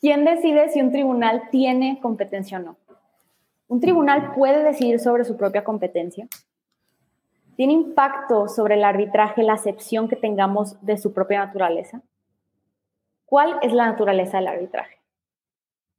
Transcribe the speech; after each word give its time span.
¿Quién 0.00 0.24
decide 0.24 0.68
si 0.68 0.80
un 0.80 0.92
tribunal 0.92 1.48
tiene 1.50 1.98
competencia 2.00 2.58
o 2.58 2.62
no? 2.62 2.76
¿Un 3.66 3.80
tribunal 3.80 4.32
puede 4.34 4.62
decidir 4.62 5.00
sobre 5.00 5.24
su 5.24 5.36
propia 5.36 5.64
competencia? 5.64 6.28
¿Tiene 7.56 7.72
impacto 7.72 8.46
sobre 8.46 8.76
el 8.76 8.84
arbitraje 8.84 9.42
la 9.42 9.54
acepción 9.54 10.08
que 10.08 10.14
tengamos 10.14 10.80
de 10.86 10.98
su 10.98 11.12
propia 11.12 11.44
naturaleza? 11.44 12.00
¿Cuál 13.26 13.58
es 13.62 13.72
la 13.72 13.86
naturaleza 13.86 14.38
del 14.38 14.46
arbitraje? 14.46 14.98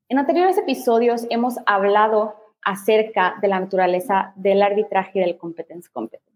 En 0.08 0.18
anteriores 0.18 0.58
episodios 0.58 1.28
hemos 1.30 1.56
hablado 1.66 2.36
acerca 2.64 3.36
de 3.42 3.50
la 3.50 3.60
naturaleza 3.60 4.32
del 4.38 4.62
arbitraje 4.62 5.20
y 5.20 5.22
del 5.22 5.38
competence 5.38 5.90
competence. 5.92 6.30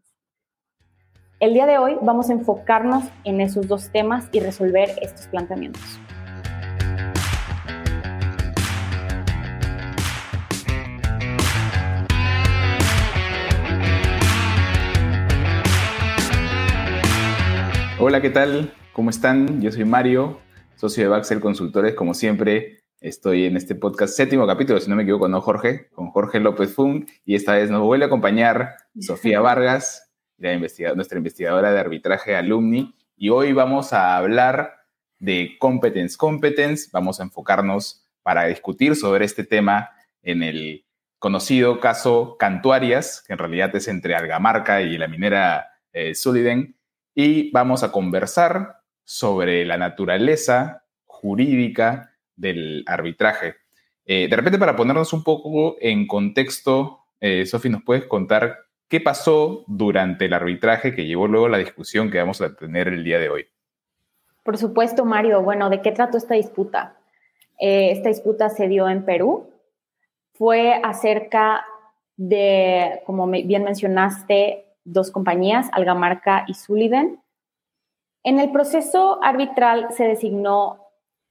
El 1.39 1.53
día 1.53 1.65
de 1.65 1.77
hoy 1.77 1.97
vamos 2.01 2.29
a 2.29 2.33
enfocarnos 2.33 3.05
en 3.23 3.39
esos 3.39 3.67
dos 3.69 3.89
temas 3.89 4.27
y 4.33 4.41
resolver 4.41 4.89
estos 5.01 5.27
planteamientos. 5.27 6.02
Hola, 18.05 18.21
¿qué 18.21 18.31
tal? 18.31 18.73
¿Cómo 18.91 19.11
están? 19.11 19.61
Yo 19.61 19.71
soy 19.71 19.85
Mario, 19.85 20.41
socio 20.75 21.03
de 21.05 21.09
Baxel 21.09 21.39
Consultores. 21.39 21.95
Como 21.95 22.13
siempre, 22.13 22.81
estoy 22.99 23.45
en 23.45 23.55
este 23.55 23.75
podcast, 23.75 24.13
séptimo 24.13 24.45
capítulo, 24.45 24.81
si 24.81 24.89
no 24.89 24.97
me 24.97 25.03
equivoco, 25.03 25.29
¿no, 25.29 25.39
Jorge? 25.39 25.87
Con 25.91 26.09
Jorge 26.09 26.41
López 26.41 26.73
Fung. 26.73 27.05
Y 27.23 27.35
esta 27.35 27.53
vez 27.53 27.71
nos 27.71 27.81
vuelve 27.81 28.03
a 28.03 28.07
acompañar 28.07 28.75
Sofía 28.99 29.39
Vargas, 29.39 30.11
nuestra 30.37 31.17
investigadora 31.17 31.71
de 31.71 31.79
arbitraje 31.79 32.35
alumni. 32.35 32.93
Y 33.15 33.29
hoy 33.29 33.53
vamos 33.53 33.93
a 33.93 34.17
hablar 34.17 34.73
de 35.19 35.55
competence 35.57 36.17
competence. 36.17 36.89
Vamos 36.91 37.21
a 37.21 37.23
enfocarnos 37.23 38.05
para 38.21 38.47
discutir 38.47 38.97
sobre 38.97 39.23
este 39.23 39.45
tema 39.45 39.91
en 40.23 40.43
el 40.43 40.85
conocido 41.19 41.79
caso 41.79 42.35
Cantuarias, 42.37 43.23
que 43.25 43.31
en 43.31 43.39
realidad 43.39 43.73
es 43.77 43.87
entre 43.87 44.13
Algamarca 44.13 44.81
y 44.81 44.97
la 44.97 45.07
minera 45.07 45.69
eh, 45.93 46.13
Sullivan 46.15 46.75
y 47.15 47.51
vamos 47.51 47.83
a 47.83 47.91
conversar 47.91 48.77
sobre 49.03 49.65
la 49.65 49.77
naturaleza 49.77 50.83
jurídica 51.05 52.13
del 52.35 52.83
arbitraje. 52.87 53.55
Eh, 54.05 54.27
de 54.29 54.35
repente, 54.35 54.59
para 54.59 54.75
ponernos 54.75 55.13
un 55.13 55.23
poco 55.23 55.77
en 55.79 56.07
contexto, 56.07 56.99
eh, 57.19 57.45
Sofi, 57.45 57.69
¿nos 57.69 57.83
puedes 57.83 58.05
contar 58.05 58.57
qué 58.87 58.99
pasó 58.99 59.63
durante 59.67 60.25
el 60.25 60.33
arbitraje 60.33 60.93
que 60.93 61.05
llevó 61.05 61.27
luego 61.27 61.45
a 61.45 61.49
la 61.49 61.57
discusión 61.57 62.11
que 62.11 62.17
vamos 62.17 62.41
a 62.41 62.55
tener 62.55 62.87
el 62.87 63.03
día 63.03 63.19
de 63.19 63.29
hoy? 63.29 63.47
Por 64.43 64.57
supuesto, 64.57 65.05
Mario. 65.05 65.41
Bueno, 65.41 65.69
¿de 65.69 65.81
qué 65.81 65.91
trató 65.91 66.17
esta 66.17 66.35
disputa? 66.35 66.97
Eh, 67.59 67.91
esta 67.91 68.09
disputa 68.09 68.49
se 68.49 68.67
dio 68.67 68.89
en 68.89 69.05
Perú. 69.05 69.49
Fue 70.33 70.81
acerca 70.83 71.65
de, 72.17 73.01
como 73.05 73.27
bien 73.27 73.63
mencionaste, 73.63 74.65
dos 74.83 75.11
compañías, 75.11 75.69
Algamarca 75.71 76.45
y 76.47 76.53
Sullivan. 76.53 77.21
En 78.23 78.39
el 78.39 78.51
proceso 78.51 79.23
arbitral 79.23 79.87
se 79.91 80.05
designó 80.05 80.79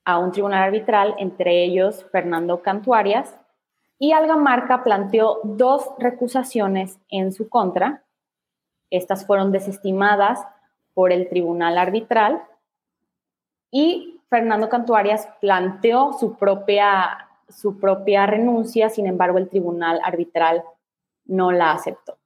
a 0.05 0.19
un 0.19 0.33
tribunal 0.33 0.63
arbitral, 0.63 1.15
entre 1.19 1.65
ellos 1.65 2.05
Fernando 2.11 2.63
Cantuarias, 2.63 3.39
y 3.99 4.13
Algamarca 4.13 4.83
planteó 4.83 5.41
dos 5.45 5.91
recusaciones 5.99 6.99
en 7.09 7.33
su 7.33 7.49
contra. 7.49 8.05
Estas 8.91 9.25
fueron 9.27 9.53
desestimadas 9.53 10.45
por 10.93 11.13
el 11.13 11.29
tribunal 11.29 11.79
arbitral 11.79 12.43
y 13.71 14.21
Fernando 14.29 14.69
Cantuarias 14.69 15.29
planteó 15.41 16.13
su 16.15 16.37
propia, 16.37 17.29
su 17.49 17.79
propia 17.79 18.27
renuncia, 18.27 18.89
sin 18.89 19.07
embargo 19.07 19.39
el 19.39 19.49
tribunal 19.49 20.01
arbitral 20.05 20.65
no 21.25 21.53
la 21.53 21.73
aceptó. 21.73 22.19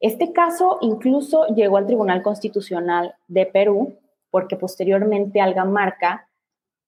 Este 0.00 0.32
caso 0.32 0.78
incluso 0.80 1.46
llegó 1.48 1.76
al 1.76 1.86
Tribunal 1.86 2.22
Constitucional 2.22 3.14
de 3.28 3.44
Perú 3.44 3.98
porque 4.30 4.56
posteriormente 4.56 5.42
Algamarca 5.42 6.26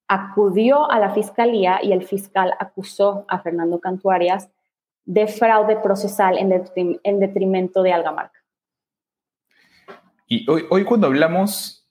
acudió 0.08 0.90
a 0.90 0.98
la 0.98 1.10
fiscalía 1.10 1.80
y 1.82 1.92
el 1.92 2.04
fiscal 2.04 2.54
acusó 2.58 3.26
a 3.28 3.40
Fernando 3.40 3.80
Cantuarias 3.80 4.48
de 5.04 5.26
fraude 5.26 5.76
procesal 5.76 6.38
en, 6.38 7.20
detrimento 7.20 7.82
de 7.82 7.92
Algamarca. 7.92 8.38
Y 10.26 10.48
hoy, 10.50 10.64
hoy 10.70 10.84
cuando 10.84 11.08
hablamos 11.08 11.86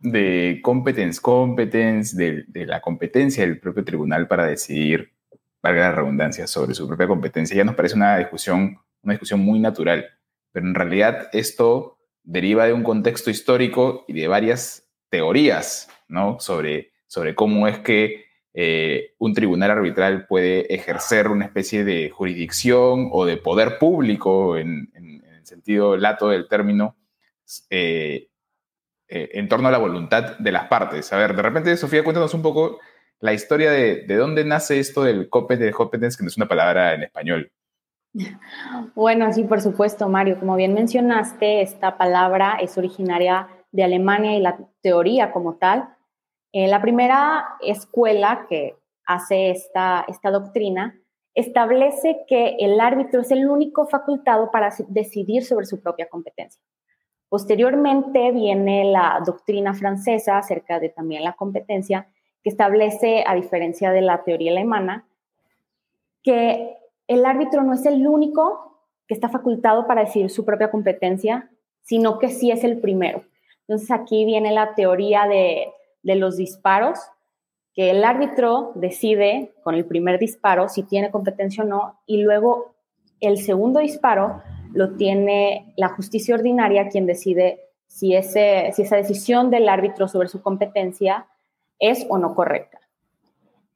de 0.00 0.60
competence, 0.62 1.20
competence, 1.20 2.16
de, 2.16 2.44
de, 2.46 2.66
la 2.66 2.80
competencia 2.80 3.44
del 3.44 3.58
propio 3.58 3.84
tribunal 3.84 4.28
para 4.28 4.46
decidir, 4.46 5.12
valga 5.62 5.90
la 5.90 5.92
redundancia, 5.92 6.46
sobre 6.46 6.74
su 6.74 6.86
propia 6.86 7.08
competencia, 7.08 7.56
ya 7.56 7.64
nos 7.64 7.74
parece 7.74 7.96
una 7.96 8.16
discusión, 8.16 8.78
una 9.02 9.14
discusión 9.14 9.40
muy 9.40 9.58
natural 9.58 10.06
pero 10.52 10.66
en 10.66 10.74
realidad 10.74 11.28
esto 11.32 11.98
deriva 12.22 12.66
de 12.66 12.72
un 12.72 12.82
contexto 12.82 13.30
histórico 13.30 14.04
y 14.06 14.12
de 14.12 14.28
varias 14.28 14.88
teorías, 15.08 15.88
¿no? 16.08 16.38
Sobre, 16.40 16.92
sobre 17.06 17.34
cómo 17.34 17.66
es 17.66 17.80
que 17.80 18.26
eh, 18.54 19.14
un 19.18 19.32
tribunal 19.32 19.70
arbitral 19.70 20.26
puede 20.26 20.72
ejercer 20.72 21.28
una 21.28 21.46
especie 21.46 21.84
de 21.84 22.10
jurisdicción 22.10 23.08
o 23.10 23.24
de 23.24 23.38
poder 23.38 23.78
público 23.78 24.56
en, 24.56 24.90
el 24.94 25.46
sentido 25.46 25.96
lato 25.96 26.28
del 26.28 26.48
término 26.48 26.96
eh, 27.70 28.28
eh, 29.08 29.30
en 29.32 29.48
torno 29.48 29.68
a 29.68 29.72
la 29.72 29.78
voluntad 29.78 30.38
de 30.38 30.52
las 30.52 30.68
partes. 30.68 31.12
A 31.12 31.18
ver, 31.18 31.34
de 31.34 31.42
repente, 31.42 31.76
Sofía, 31.76 32.04
cuéntanos 32.04 32.34
un 32.34 32.42
poco 32.42 32.78
la 33.20 33.32
historia 33.32 33.70
de, 33.70 34.06
de 34.06 34.16
dónde 34.16 34.44
nace 34.44 34.78
esto 34.78 35.02
del 35.02 35.28
competence, 35.28 36.16
que 36.16 36.24
no 36.24 36.28
es 36.28 36.36
una 36.36 36.48
palabra 36.48 36.94
en 36.94 37.02
español. 37.04 37.52
Bueno, 38.94 39.32
sí, 39.32 39.44
por 39.44 39.60
supuesto, 39.60 40.08
Mario. 40.08 40.38
Como 40.38 40.56
bien 40.56 40.74
mencionaste, 40.74 41.62
esta 41.62 41.96
palabra 41.96 42.58
es 42.60 42.76
originaria 42.76 43.48
de 43.70 43.84
Alemania 43.84 44.36
y 44.36 44.40
la 44.40 44.58
teoría 44.82 45.32
como 45.32 45.54
tal. 45.54 45.88
Eh, 46.52 46.68
la 46.68 46.82
primera 46.82 47.56
escuela 47.62 48.46
que 48.48 48.76
hace 49.06 49.50
esta, 49.50 50.04
esta 50.08 50.30
doctrina 50.30 50.94
establece 51.34 52.24
que 52.28 52.56
el 52.58 52.78
árbitro 52.80 53.22
es 53.22 53.30
el 53.30 53.48
único 53.48 53.86
facultado 53.86 54.50
para 54.50 54.70
decidir 54.88 55.44
sobre 55.44 55.64
su 55.64 55.80
propia 55.80 56.08
competencia. 56.08 56.62
Posteriormente 57.30 58.30
viene 58.32 58.84
la 58.84 59.22
doctrina 59.24 59.72
francesa 59.72 60.36
acerca 60.36 60.78
de 60.78 60.90
también 60.90 61.24
la 61.24 61.32
competencia, 61.32 62.08
que 62.42 62.50
establece, 62.50 63.24
a 63.26 63.34
diferencia 63.34 63.90
de 63.90 64.02
la 64.02 64.22
teoría 64.22 64.50
alemana, 64.50 65.06
que 66.22 66.76
el 67.06 67.24
árbitro 67.24 67.62
no 67.62 67.74
es 67.74 67.86
el 67.86 68.06
único 68.06 68.72
que 69.06 69.14
está 69.14 69.28
facultado 69.28 69.86
para 69.86 70.04
decidir 70.04 70.30
su 70.30 70.44
propia 70.44 70.70
competencia, 70.70 71.50
sino 71.82 72.18
que 72.18 72.28
sí 72.28 72.50
es 72.50 72.64
el 72.64 72.78
primero. 72.78 73.24
Entonces 73.66 73.90
aquí 73.90 74.24
viene 74.24 74.52
la 74.52 74.74
teoría 74.74 75.26
de, 75.26 75.72
los 76.02 76.36
disparos, 76.36 76.98
que 77.74 77.90
el 77.90 78.04
árbitro 78.04 78.72
decide 78.74 79.54
con 79.62 79.74
el 79.74 79.86
primer 79.86 80.18
disparo 80.18 80.68
si 80.68 80.82
tiene 80.82 81.10
competencia 81.10 81.64
o 81.64 81.66
no, 81.66 82.00
y 82.06 82.22
luego 82.22 82.74
el 83.20 83.38
segundo 83.38 83.80
disparo 83.80 84.42
lo 84.72 84.96
tiene 84.96 85.72
la 85.76 85.88
justicia 85.88 86.34
ordinaria, 86.34 86.88
quien 86.88 87.06
decide 87.06 87.60
si, 87.86 88.14
esa 88.14 88.96
decisión 88.96 89.50
del 89.50 89.68
árbitro 89.68 90.08
sobre 90.08 90.28
su 90.28 90.42
competencia 90.42 91.26
es 91.78 92.06
o 92.08 92.18
no 92.18 92.34
correcta. 92.34 92.81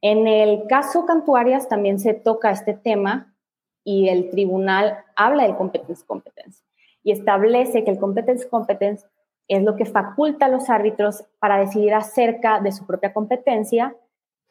En 0.09 0.29
el 0.29 0.69
caso 0.69 1.05
Cantuarias 1.05 1.69
también 1.69 1.99
se 1.99 2.15
toca 2.15 2.53
este 2.53 2.75
tema 2.75 3.35
y 3.83 4.09
el 4.09 4.31
tribunal 4.31 4.99
habla 5.17 5.43
del 5.43 5.57
competence 5.57 6.05
competence 6.07 6.63
y 7.03 7.11
establece 7.11 7.83
que 7.83 7.91
el 7.91 7.99
competence 7.99 8.49
competence 8.49 9.05
es 9.49 9.65
lo 9.65 9.75
que 9.75 9.85
faculta 9.85 10.47
a 10.47 10.49
los 10.49 10.71
árbitros 10.71 11.25
para 11.41 11.59
decidir 11.59 11.93
acerca 11.93 12.61
de 12.61 12.71
su 12.71 12.87
propia 12.87 13.13
competencia 13.13 13.97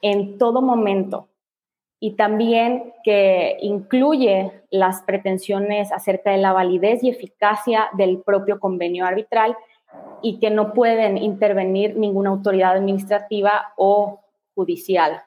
en 0.02 0.38
todo 0.38 0.62
momento 0.62 1.30
y 2.02 2.18
también 2.18 2.94
que 3.06 3.56
incluye 3.62 4.52
las 4.72 5.04
pretensiones 5.04 5.94
acerca 5.94 6.32
de 6.32 6.38
la 6.38 6.52
validez 6.52 7.02
y 7.02 7.08
eficacia 7.08 7.88
del 7.94 8.22
propio 8.24 8.60
convenio 8.60 9.06
arbitral 9.06 9.56
y 10.22 10.38
que 10.40 10.50
no 10.50 10.74
pueden 10.74 11.18
intervenir 11.18 11.96
ninguna 11.96 12.32
autoridad 12.32 12.74
administrativa 12.74 13.72
o 13.78 14.20
judicial. 14.54 15.25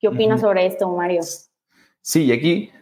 ¿Qué 0.00 0.08
opinas 0.08 0.40
sobre 0.40 0.64
esto, 0.64 0.88
Mario? 0.96 1.20
Sí, 2.00 2.24
y 2.24 2.32
aquí 2.32 2.72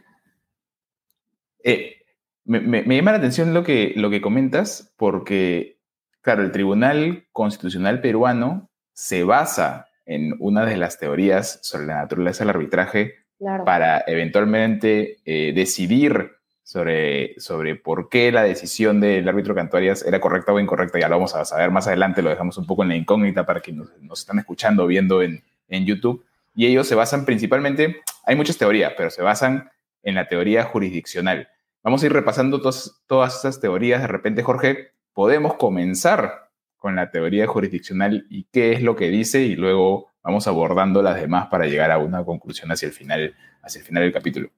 eh, 1.64 1.96
me, 2.44 2.82
llama 2.84 3.10
la 3.10 3.18
atención 3.18 3.52
lo 3.52 3.64
que, 3.64 3.92
lo 3.96 4.08
que 4.08 4.20
comentas, 4.20 4.94
porque, 4.96 5.80
claro, 6.20 6.42
el 6.42 6.52
Tribunal 6.52 7.26
Constitucional 7.32 8.00
peruano 8.00 8.70
se 8.92 9.24
basa 9.24 9.88
en 10.06 10.34
una 10.38 10.64
de 10.64 10.76
las 10.76 10.98
teorías 10.98 11.58
sobre 11.62 11.86
la 11.86 11.96
naturaleza 11.96 12.44
del 12.44 12.50
arbitraje 12.50 13.14
para 13.64 14.02
eventualmente 14.06 15.18
eh, 15.24 15.52
decidir 15.52 16.32
sobre, 16.62 17.38
sobre 17.40 17.76
por 17.76 18.08
qué 18.08 18.30
la 18.30 18.42
decisión 18.44 19.00
del 19.00 19.28
árbitro 19.28 19.54
Cantuarias 19.54 20.04
era 20.04 20.20
correcta 20.20 20.52
o 20.52 20.60
incorrecta. 20.60 20.98
Ya 21.00 21.08
lo 21.08 21.16
vamos 21.16 21.34
a 21.34 21.44
saber 21.44 21.70
más 21.70 21.86
adelante, 21.86 22.22
lo 22.22 22.30
dejamos 22.30 22.58
un 22.58 22.66
poco 22.66 22.84
en 22.84 22.90
la 22.90 22.96
incógnita 22.96 23.44
para 23.44 23.60
quienes 23.60 23.88
nos, 24.00 24.20
están 24.20 24.38
escuchando, 24.38 24.86
viendo 24.86 25.22
en, 25.22 25.42
en 25.68 25.84
YouTube. 25.84 26.24
Y 26.58 26.66
ellos 26.66 26.88
se 26.88 26.96
basan 26.96 27.24
principalmente, 27.24 28.02
hay 28.24 28.34
muchas 28.34 28.58
teorías, 28.58 28.94
pero 28.96 29.10
se 29.10 29.22
basan 29.22 29.70
en 30.02 30.16
la 30.16 30.26
teoría 30.26 30.64
jurisdiccional. 30.64 31.46
Vamos 31.84 32.02
a 32.02 32.06
ir 32.06 32.12
repasando 32.12 32.60
todas, 32.60 33.00
todas 33.06 33.38
esas 33.38 33.60
teorías. 33.60 34.02
De 34.02 34.08
repente, 34.08 34.42
Jorge, 34.42 34.88
podemos 35.12 35.54
comenzar 35.54 36.50
con 36.76 36.96
la 36.96 37.12
teoría 37.12 37.46
jurisdiccional 37.46 38.26
y 38.28 38.48
qué 38.50 38.72
es 38.72 38.82
lo 38.82 38.96
que 38.96 39.08
dice 39.08 39.42
y 39.42 39.54
luego 39.54 40.08
vamos 40.20 40.48
abordando 40.48 41.00
las 41.00 41.14
demás 41.20 41.46
para 41.46 41.66
llegar 41.66 41.92
a 41.92 41.98
una 41.98 42.24
conclusión 42.24 42.72
hacia 42.72 42.86
el 42.86 42.92
final, 42.92 43.36
hacia 43.62 43.78
el 43.78 43.86
final 43.86 44.02
del 44.02 44.12
capítulo. 44.12 44.50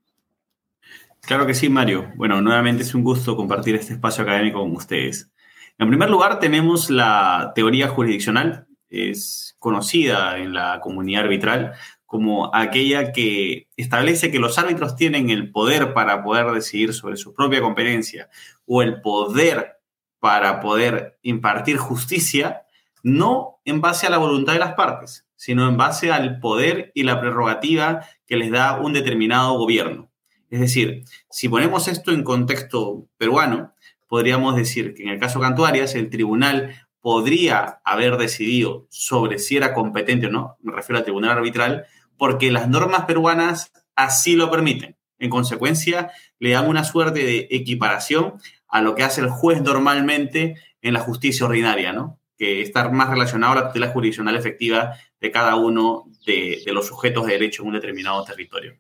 Claro 1.20 1.46
que 1.46 1.52
sí, 1.52 1.68
Mario. 1.68 2.10
Bueno, 2.16 2.40
nuevamente 2.40 2.82
es 2.82 2.94
un 2.94 3.04
gusto 3.04 3.36
compartir 3.36 3.74
este 3.74 3.92
espacio 3.92 4.22
académico 4.22 4.60
con 4.60 4.72
ustedes. 4.72 5.30
En 5.76 5.86
primer 5.86 6.08
lugar, 6.08 6.38
tenemos 6.38 6.88
la 6.88 7.52
teoría 7.54 7.88
jurisdiccional. 7.88 8.68
Es 8.90 9.56
conocida 9.58 10.38
en 10.38 10.52
la 10.52 10.80
comunidad 10.80 11.22
arbitral 11.22 11.72
como 12.06 12.54
aquella 12.54 13.12
que 13.12 13.68
establece 13.76 14.32
que 14.32 14.40
los 14.40 14.58
árbitros 14.58 14.96
tienen 14.96 15.30
el 15.30 15.52
poder 15.52 15.94
para 15.94 16.24
poder 16.24 16.50
decidir 16.50 16.92
sobre 16.92 17.16
su 17.16 17.32
propia 17.32 17.60
competencia 17.60 18.28
o 18.66 18.82
el 18.82 19.00
poder 19.00 19.80
para 20.18 20.60
poder 20.60 21.18
impartir 21.22 21.76
justicia, 21.78 22.62
no 23.02 23.60
en 23.64 23.80
base 23.80 24.06
a 24.06 24.10
la 24.10 24.18
voluntad 24.18 24.52
de 24.52 24.58
las 24.58 24.74
partes, 24.74 25.26
sino 25.36 25.68
en 25.68 25.76
base 25.76 26.12
al 26.12 26.38
poder 26.40 26.92
y 26.94 27.04
la 27.04 27.20
prerrogativa 27.20 28.04
que 28.26 28.36
les 28.36 28.50
da 28.50 28.78
un 28.78 28.92
determinado 28.92 29.56
gobierno. 29.56 30.10
Es 30.50 30.60
decir, 30.60 31.04
si 31.30 31.48
ponemos 31.48 31.88
esto 31.88 32.10
en 32.10 32.24
contexto 32.24 33.06
peruano, 33.16 33.72
podríamos 34.08 34.56
decir 34.56 34.94
que 34.94 35.04
en 35.04 35.10
el 35.10 35.20
caso 35.20 35.40
Cantuarias, 35.40 35.94
el 35.94 36.10
tribunal 36.10 36.74
podría 37.00 37.80
haber 37.84 38.16
decidido 38.16 38.86
sobre 38.90 39.38
si 39.38 39.56
era 39.56 39.74
competente 39.74 40.26
o 40.26 40.30
no, 40.30 40.56
me 40.60 40.72
refiero 40.72 40.98
al 40.98 41.04
tribunal 41.04 41.38
arbitral, 41.38 41.86
porque 42.16 42.50
las 42.50 42.68
normas 42.68 43.06
peruanas 43.06 43.72
así 43.94 44.36
lo 44.36 44.50
permiten. 44.50 44.96
En 45.18 45.30
consecuencia, 45.30 46.10
le 46.38 46.50
dan 46.50 46.68
una 46.68 46.84
suerte 46.84 47.24
de 47.24 47.48
equiparación 47.50 48.34
a 48.68 48.80
lo 48.80 48.94
que 48.94 49.02
hace 49.02 49.20
el 49.20 49.28
juez 49.28 49.62
normalmente 49.62 50.56
en 50.82 50.94
la 50.94 51.00
justicia 51.00 51.46
ordinaria, 51.46 51.92
¿no? 51.92 52.18
Que 52.38 52.62
está 52.62 52.88
más 52.88 53.10
relacionado 53.10 53.52
a 53.52 53.56
la 53.56 53.68
tutela 53.68 53.88
jurisdiccional 53.88 54.36
efectiva 54.36 54.94
de 55.20 55.30
cada 55.30 55.56
uno 55.56 56.04
de, 56.26 56.62
los 56.66 56.86
sujetos 56.86 57.26
de 57.26 57.32
derecho 57.32 57.62
en 57.62 57.68
un 57.68 57.74
determinado 57.74 58.24
territorio. 58.24 58.76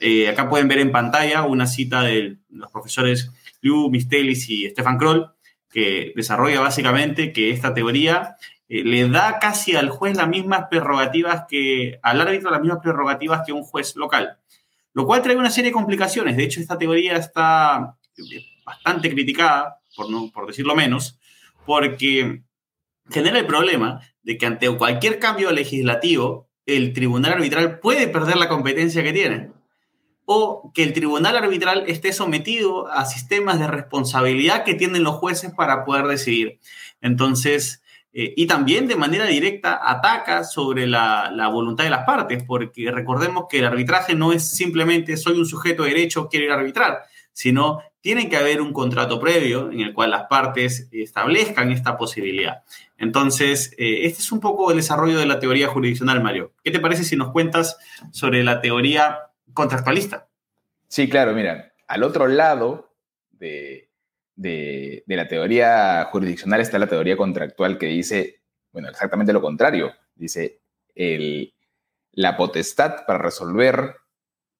Eh, 0.00 0.28
acá 0.28 0.48
pueden 0.48 0.68
ver 0.68 0.78
en 0.78 0.92
pantalla 0.92 1.42
una 1.42 1.66
cita 1.66 2.02
de 2.02 2.38
los 2.50 2.70
profesores 2.70 3.30
Liu 3.60 3.88
Mistelis 3.90 4.48
y 4.48 4.68
Stefan 4.68 4.98
Kroll, 4.98 5.26
que 5.72 6.12
desarrolla 6.14 6.60
básicamente 6.60 7.32
que 7.32 7.50
esta 7.50 7.74
teoría 7.74 8.36
eh, 8.68 8.84
le 8.84 9.08
da 9.08 9.38
casi 9.40 9.74
al 9.74 9.88
juez 9.88 10.16
las 10.16 10.28
mismas 10.28 10.66
prerrogativas 10.70 11.46
que, 11.48 11.98
al 12.02 12.20
árbitro 12.20 12.50
las 12.50 12.60
mismas 12.60 12.80
prerrogativas 12.82 13.42
que 13.44 13.52
un 13.52 13.64
juez 13.64 13.96
local, 13.96 14.38
lo 14.92 15.06
cual 15.06 15.22
trae 15.22 15.36
una 15.36 15.50
serie 15.50 15.70
de 15.70 15.74
complicaciones. 15.74 16.36
De 16.36 16.44
hecho, 16.44 16.60
esta 16.60 16.78
teoría 16.78 17.16
está 17.16 17.96
eh, 18.16 18.44
bastante 18.64 19.10
criticada, 19.10 19.80
por, 19.96 20.10
no, 20.10 20.30
por 20.32 20.46
decirlo 20.46 20.76
menos, 20.76 21.18
porque 21.66 22.42
genera 23.10 23.38
el 23.38 23.46
problema 23.46 24.00
de 24.22 24.38
que 24.38 24.46
ante 24.46 24.70
cualquier 24.76 25.18
cambio 25.18 25.50
legislativo, 25.50 26.48
el 26.66 26.92
tribunal 26.92 27.32
arbitral 27.32 27.80
puede 27.80 28.06
perder 28.06 28.36
la 28.36 28.48
competencia 28.48 29.02
que 29.02 29.12
tiene 29.12 29.50
o 30.24 30.70
que 30.74 30.82
el 30.82 30.92
tribunal 30.92 31.36
arbitral 31.36 31.84
esté 31.88 32.12
sometido 32.12 32.88
a 32.88 33.04
sistemas 33.06 33.58
de 33.58 33.66
responsabilidad 33.66 34.64
que 34.64 34.74
tienen 34.74 35.02
los 35.02 35.16
jueces 35.16 35.52
para 35.54 35.84
poder 35.84 36.06
decidir. 36.06 36.58
Entonces, 37.00 37.82
eh, 38.14 38.34
y 38.36 38.46
también 38.46 38.88
de 38.88 38.96
manera 38.96 39.24
directa 39.24 39.80
ataca 39.82 40.44
sobre 40.44 40.86
la, 40.86 41.32
voluntad 41.52 41.84
de 41.84 41.90
las 41.90 42.04
partes, 42.04 42.44
porque 42.46 42.90
recordemos 42.90 43.46
que 43.48 43.58
el 43.60 43.64
arbitraje 43.64 44.14
no 44.14 44.32
es 44.32 44.54
simplemente 44.54 45.16
soy 45.16 45.38
un 45.38 45.46
sujeto 45.46 45.82
de 45.82 45.90
derecho, 45.90 46.28
quiero 46.28 46.46
ir 46.46 46.52
a 46.52 46.56
arbitrar, 46.56 47.02
sino 47.32 47.80
tiene 48.02 48.28
que 48.28 48.36
haber 48.36 48.60
un 48.60 48.72
contrato 48.72 49.18
previo 49.18 49.70
en 49.70 49.80
el 49.80 49.94
cual 49.94 50.10
las 50.10 50.24
partes 50.24 50.88
establezcan 50.92 51.72
esta 51.72 51.96
posibilidad. 51.96 52.62
Entonces, 52.98 53.72
eh, 53.78 54.00
este 54.04 54.20
es 54.20 54.30
un 54.30 54.40
poco 54.40 54.70
el 54.70 54.76
desarrollo 54.76 55.18
de 55.18 55.26
la 55.26 55.40
teoría 55.40 55.68
jurisdiccional, 55.68 56.22
Mario. 56.22 56.52
¿Qué 56.62 56.70
te 56.70 56.80
parece 56.80 57.04
si 57.04 57.16
nos 57.16 57.30
cuentas 57.30 57.78
sobre 58.10 58.44
la 58.44 58.60
teoría 58.60 59.31
contractualista? 59.54 60.28
Sí, 60.88 61.08
claro, 61.08 61.32
mira, 61.32 61.72
al 61.88 62.02
otro 62.02 62.26
lado 62.28 62.94
de, 63.30 63.90
de, 64.36 65.04
la 65.06 65.28
teoría 65.28 66.04
jurisdiccional 66.10 66.60
está 66.60 66.78
la 66.78 66.86
teoría 66.86 67.16
contractual 67.16 67.78
que 67.78 67.86
dice, 67.86 68.42
bueno, 68.72 68.88
exactamente 68.88 69.32
lo 69.32 69.40
contrario. 69.40 69.92
Dice, 70.14 70.62
el, 70.94 71.54
la 72.12 72.36
potestad 72.36 73.06
para 73.06 73.18
resolver 73.18 73.96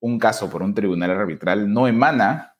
un 0.00 0.18
caso 0.18 0.50
por 0.50 0.62
un 0.62 0.74
tribunal 0.74 1.10
arbitral 1.10 1.72
no 1.72 1.86
emana 1.86 2.56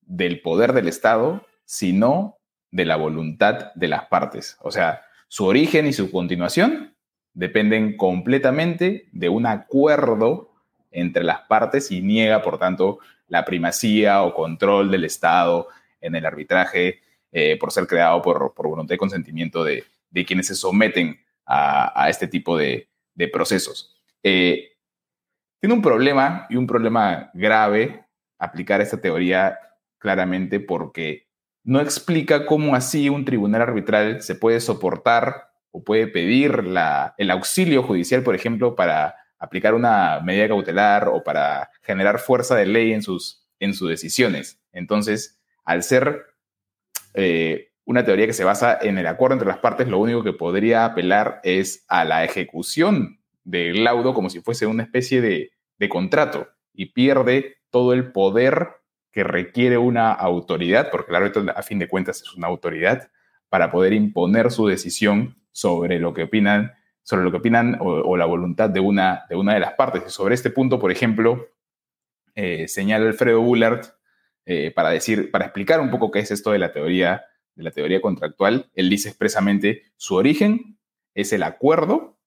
del 0.00 0.40
poder 0.42 0.72
del 0.72 0.88
Estado, 0.88 1.46
sino 1.64 2.38
de 2.70 2.84
la 2.84 2.96
voluntad 2.96 3.72
de 3.74 3.88
las 3.88 4.06
partes. 4.06 4.56
O 4.60 4.70
sea, 4.70 5.02
su 5.28 5.46
origen 5.46 5.86
y 5.86 5.92
su 5.92 6.10
continuación 6.10 6.96
dependen 7.32 7.96
completamente 7.96 9.08
de 9.12 9.28
un 9.28 9.46
acuerdo 9.46 10.53
entre 10.94 11.24
las 11.24 11.40
partes 11.40 11.90
y 11.90 12.00
niega, 12.00 12.40
por 12.40 12.58
tanto, 12.58 13.00
la 13.28 13.44
primacía 13.44 14.22
o 14.22 14.32
control 14.32 14.90
del 14.90 15.04
Estado 15.04 15.68
en 16.00 16.14
el 16.14 16.24
arbitraje 16.24 17.00
eh, 17.32 17.58
por 17.58 17.72
ser 17.72 17.86
creado 17.86 18.22
por, 18.22 18.54
voluntad 18.56 18.94
y 18.94 18.98
consentimiento 18.98 19.64
de, 19.64 19.84
quienes 20.26 20.46
se 20.46 20.54
someten 20.54 21.18
a, 21.44 22.06
este 22.08 22.28
tipo 22.28 22.56
de, 22.56 22.88
procesos. 23.32 23.96
Eh, 24.22 24.76
tiene 25.60 25.74
un 25.74 25.82
problema 25.82 26.46
y 26.48 26.56
un 26.56 26.66
problema 26.66 27.30
grave 27.34 28.04
aplicar 28.38 28.80
esta 28.80 29.00
teoría 29.00 29.58
claramente 29.98 30.60
porque 30.60 31.26
no 31.64 31.80
explica 31.80 32.46
cómo 32.46 32.74
así 32.74 33.08
un 33.08 33.24
tribunal 33.24 33.62
arbitral 33.62 34.22
se 34.22 34.34
puede 34.34 34.60
soportar 34.60 35.50
o 35.70 35.82
puede 35.82 36.06
pedir 36.06 36.64
el 37.18 37.30
auxilio 37.30 37.82
judicial, 37.82 38.22
por 38.22 38.36
ejemplo, 38.36 38.76
para 38.76 39.16
aplicar 39.44 39.74
una 39.74 40.20
medida 40.20 40.48
cautelar 40.48 41.08
o 41.08 41.22
para 41.22 41.70
generar 41.82 42.18
fuerza 42.18 42.56
de 42.56 42.66
ley 42.66 42.92
en 42.92 43.02
sus, 43.02 43.46
en 43.60 43.74
sus 43.74 43.88
decisiones. 43.88 44.60
Entonces, 44.72 45.40
al 45.64 45.82
ser 45.82 46.24
eh, 47.14 47.68
una 47.84 48.04
teoría 48.04 48.26
que 48.26 48.32
se 48.32 48.44
basa 48.44 48.78
en 48.80 48.98
el 48.98 49.06
acuerdo 49.06 49.34
entre 49.34 49.48
las 49.48 49.58
partes, 49.58 49.88
lo 49.88 49.98
único 49.98 50.22
que 50.22 50.32
podría 50.32 50.84
apelar 50.84 51.40
es 51.44 51.84
a 51.88 52.04
la 52.04 52.24
ejecución 52.24 53.20
del 53.44 53.84
laudo 53.84 54.14
como 54.14 54.30
si 54.30 54.40
fuese 54.40 54.66
una 54.66 54.82
especie 54.82 55.20
de, 55.20 55.52
de 55.78 55.88
contrato 55.88 56.48
y 56.72 56.86
pierde 56.86 57.58
todo 57.70 57.92
el 57.92 58.10
poder 58.12 58.68
que 59.12 59.22
requiere 59.22 59.78
una 59.78 60.12
autoridad, 60.12 60.90
porque 60.90 61.12
el 61.12 61.16
árbitro 61.16 61.44
a 61.54 61.62
fin 61.62 61.78
de 61.78 61.88
cuentas 61.88 62.22
es 62.22 62.34
una 62.34 62.48
autoridad, 62.48 63.10
para 63.48 63.70
poder 63.70 63.92
imponer 63.92 64.50
su 64.50 64.66
decisión 64.66 65.36
sobre 65.52 66.00
lo 66.00 66.12
que 66.12 66.24
opinan 66.24 66.72
sobre 67.04 67.22
lo 67.22 67.30
que 67.30 67.36
opinan 67.36 67.76
o, 67.80 68.16
la 68.16 68.24
voluntad 68.24 68.70
de 68.70 68.80
una, 68.80 69.26
de 69.28 69.36
una 69.36 69.54
de 69.54 69.60
las 69.60 69.74
partes. 69.74 70.10
Sobre 70.12 70.34
este 70.34 70.50
punto, 70.50 70.80
por 70.80 70.90
ejemplo, 70.90 71.50
eh, 72.34 72.66
señala 72.66 73.06
Alfredo 73.06 73.40
Bullard 73.42 73.84
eh, 74.46 74.72
para 74.74 74.90
decir, 74.90 75.30
para 75.30 75.44
explicar 75.44 75.80
un 75.80 75.90
poco 75.90 76.10
qué 76.10 76.20
es 76.20 76.30
esto 76.30 76.50
de 76.50 76.58
la 76.58 76.72
teoría, 76.72 77.24
de 77.54 77.62
la 77.62 77.70
teoría 77.70 78.00
contractual. 78.00 78.70
Él 78.74 78.88
dice 78.88 79.10
expresamente 79.10 79.84
su 79.96 80.14
origen 80.16 80.78
es 81.14 81.32
el 81.32 81.42
acuerdo 81.42 82.18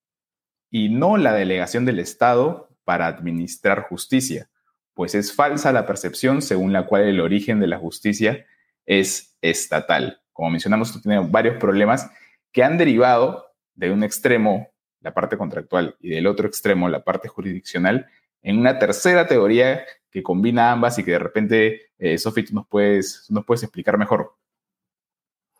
y 0.70 0.88
no 0.88 1.16
la 1.16 1.32
delegación 1.32 1.84
del 1.84 1.98
Estado 1.98 2.68
para 2.84 3.06
administrar 3.08 3.82
justicia, 3.82 4.48
pues 4.94 5.14
es 5.14 5.34
falsa 5.34 5.72
la 5.72 5.86
percepción 5.86 6.40
según 6.40 6.72
la 6.72 6.86
cual 6.86 7.02
el 7.02 7.20
origen 7.20 7.60
de 7.60 7.66
la 7.66 7.78
justicia 7.78 8.46
es 8.86 9.36
estatal. 9.42 10.22
Como 10.32 10.50
mencionamos, 10.50 10.88
esto 10.88 11.00
tiene 11.00 11.18
varios 11.28 11.56
problemas 11.56 12.10
que 12.52 12.62
han 12.62 12.78
derivado 12.78 13.47
de 13.78 13.92
un 13.92 14.02
extremo, 14.02 14.68
la 15.00 15.14
parte 15.14 15.38
contractual, 15.38 15.96
y 16.00 16.10
del 16.10 16.26
otro 16.26 16.48
extremo, 16.48 16.88
la 16.88 17.04
parte 17.04 17.28
jurisdiccional, 17.28 18.06
en 18.42 18.58
una 18.58 18.78
tercera 18.78 19.26
teoría 19.26 19.84
que 20.10 20.22
combina 20.22 20.72
ambas 20.72 20.98
y 20.98 21.04
que 21.04 21.12
de 21.12 21.18
repente, 21.18 21.92
eh, 21.98 22.16
tú 22.18 22.54
nos 22.54 22.66
puedes, 22.66 23.26
nos 23.30 23.44
puedes 23.44 23.62
explicar 23.62 23.96
mejor. 23.96 24.34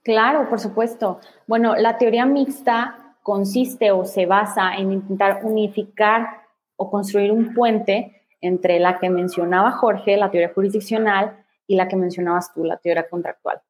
Claro, 0.03 0.49
por 0.49 0.59
supuesto. 0.59 1.21
Bueno, 1.47 1.77
la 1.77 1.99
teoría 1.99 2.27
mixta 2.27 3.17
consiste 3.23 3.91
o 3.93 4.05
se 4.05 4.27
basa 4.27 4.75
en 4.75 4.93
intentar 4.93 5.41
unificar 5.43 6.43
o 6.77 6.91
construir 6.91 7.31
un 7.31 7.55
puente 7.55 8.27
entre 8.41 8.81
la 8.81 8.99
que 8.99 9.11
mencionaba 9.11 9.73
Jorge, 9.73 10.17
la 10.17 10.31
teoría 10.31 10.53
jurisdiccional, 10.55 11.45
y 11.67 11.77
la 11.77 11.87
que 11.87 11.97
mencionabas 11.97 12.53
tú, 12.53 12.65
la 12.65 12.79
teoría 12.79 13.09
contractual. 13.09 13.61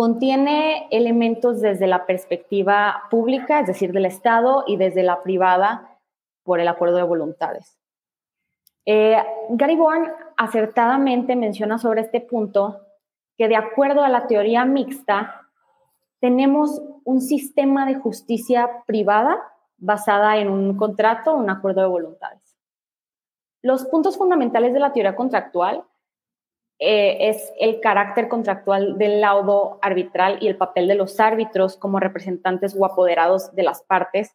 Contiene 0.00 0.88
elementos 0.90 1.60
desde 1.60 1.86
la 1.86 2.06
perspectiva 2.06 3.02
pública, 3.10 3.60
es 3.60 3.66
decir, 3.66 3.92
del 3.92 4.06
Estado, 4.06 4.64
y 4.66 4.78
desde 4.78 5.02
la 5.02 5.22
privada 5.22 5.98
por 6.42 6.58
el 6.58 6.68
acuerdo 6.68 6.96
de 6.96 7.02
voluntades. 7.02 7.78
Eh, 8.86 9.22
Gary 9.50 9.76
Bourne 9.76 10.10
acertadamente 10.38 11.36
menciona 11.36 11.76
sobre 11.76 12.00
este 12.00 12.22
punto 12.22 12.80
que 13.36 13.46
de 13.46 13.56
acuerdo 13.56 14.02
a 14.02 14.08
la 14.08 14.26
teoría 14.26 14.64
mixta, 14.64 15.42
tenemos 16.18 16.80
un 17.04 17.20
sistema 17.20 17.84
de 17.84 17.96
justicia 17.96 18.82
privada 18.86 19.52
basada 19.76 20.38
en 20.38 20.48
un 20.48 20.78
contrato 20.78 21.34
un 21.34 21.50
acuerdo 21.50 21.82
de 21.82 21.88
voluntades. 21.88 22.56
Los 23.60 23.84
puntos 23.84 24.16
fundamentales 24.16 24.72
de 24.72 24.80
la 24.80 24.94
teoría 24.94 25.14
contractual 25.14 25.84
eh, 26.82 27.28
es 27.28 27.52
el 27.60 27.78
carácter 27.80 28.28
contractual 28.28 28.96
del 28.96 29.20
laudo 29.20 29.78
arbitral 29.82 30.38
y 30.40 30.48
el 30.48 30.56
papel 30.56 30.88
de 30.88 30.94
los 30.94 31.20
árbitros 31.20 31.76
como 31.76 32.00
representantes 32.00 32.74
o 32.76 32.86
apoderados 32.86 33.54
de 33.54 33.62
las 33.62 33.82
partes, 33.82 34.34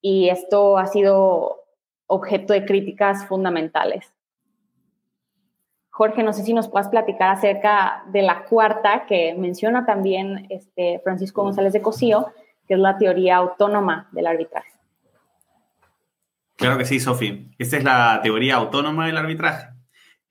y 0.00 0.30
esto 0.30 0.78
ha 0.78 0.86
sido 0.86 1.64
objeto 2.06 2.54
de 2.54 2.64
críticas 2.64 3.26
fundamentales. 3.26 4.10
Jorge, 5.90 6.22
no 6.22 6.32
sé 6.32 6.44
si 6.44 6.54
nos 6.54 6.68
puedas 6.68 6.88
platicar 6.88 7.28
acerca 7.28 8.04
de 8.06 8.22
la 8.22 8.44
cuarta 8.44 9.04
que 9.06 9.34
menciona 9.34 9.84
también 9.84 10.46
este 10.48 10.98
Francisco 11.04 11.42
González 11.42 11.74
de 11.74 11.82
Cosío, 11.82 12.32
que 12.66 12.74
es 12.74 12.80
la 12.80 12.96
teoría 12.96 13.36
autónoma 13.36 14.08
del 14.12 14.26
arbitraje. 14.26 14.72
Claro 16.56 16.78
que 16.78 16.86
sí, 16.86 17.00
Sofi. 17.00 17.50
Esta 17.58 17.76
es 17.76 17.84
la 17.84 18.20
teoría 18.22 18.56
autónoma 18.56 19.06
del 19.06 19.18
arbitraje. 19.18 19.71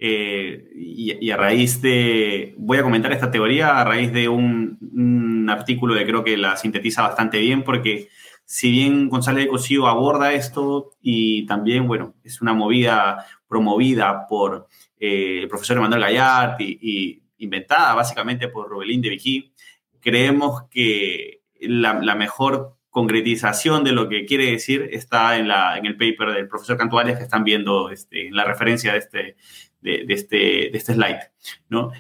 Eh, 0.04 0.68
y, 0.74 1.30
a 1.30 1.38
raíz 1.38 1.80
de, 1.80 2.56
voy 2.58 2.80
a 2.80 2.84
comentar 2.84 3.12
esta 3.12 3.30
teoría 3.30 3.80
a 3.80 3.84
raíz 3.84 4.12
de 4.12 4.28
un, 4.28 5.48
artículo 5.48 5.94
que 5.94 6.06
creo 6.06 6.24
que 6.24 6.38
la 6.38 6.58
sintetiza 6.58 7.04
bastante 7.04 7.38
bien, 7.38 7.64
porque 7.64 8.08
si 8.44 8.72
bien 8.72 9.10
González 9.10 9.46
de 9.46 9.50
Cosío 9.50 9.88
aborda 9.88 10.34
esto 10.34 10.94
y 11.02 11.46
también, 11.46 11.88
bueno, 11.88 12.16
es 12.24 12.42
una 12.42 12.54
movida 12.54 13.28
promovida 13.48 14.26
por 14.28 14.68
eh, 15.00 15.42
el 15.44 15.48
profesor 15.48 15.78
Emanuel 15.78 16.02
Gallard 16.02 16.56
y, 16.60 17.22
inventada 17.38 17.94
básicamente 17.94 18.48
por 18.48 18.70
Rubelín 18.70 19.02
de 19.02 19.10
Vigí, 19.10 19.54
creemos 20.00 20.64
que 20.70 21.42
la, 21.60 22.16
mejor 22.16 22.78
concretización 22.90 23.84
de 23.84 23.92
lo 23.92 24.10
que 24.10 24.26
quiere 24.26 24.52
decir 24.52 24.90
está 24.92 25.38
en, 25.38 25.48
la, 25.48 25.78
en 25.78 25.86
el 25.86 25.96
paper 25.96 26.34
del 26.34 26.48
profesor 26.48 26.78
Cantuales 26.78 27.18
que 27.18 27.24
están 27.24 27.44
viendo 27.44 27.90
este, 27.92 28.28
en 28.28 28.36
la 28.36 28.46
referencia 28.46 28.94
de 28.94 29.00
este, 29.00 29.36
de, 29.82 30.06
este, 30.10 30.38
de 30.38 30.72
este 30.74 30.94
slide. 30.94 31.32
¿no? 31.70 31.92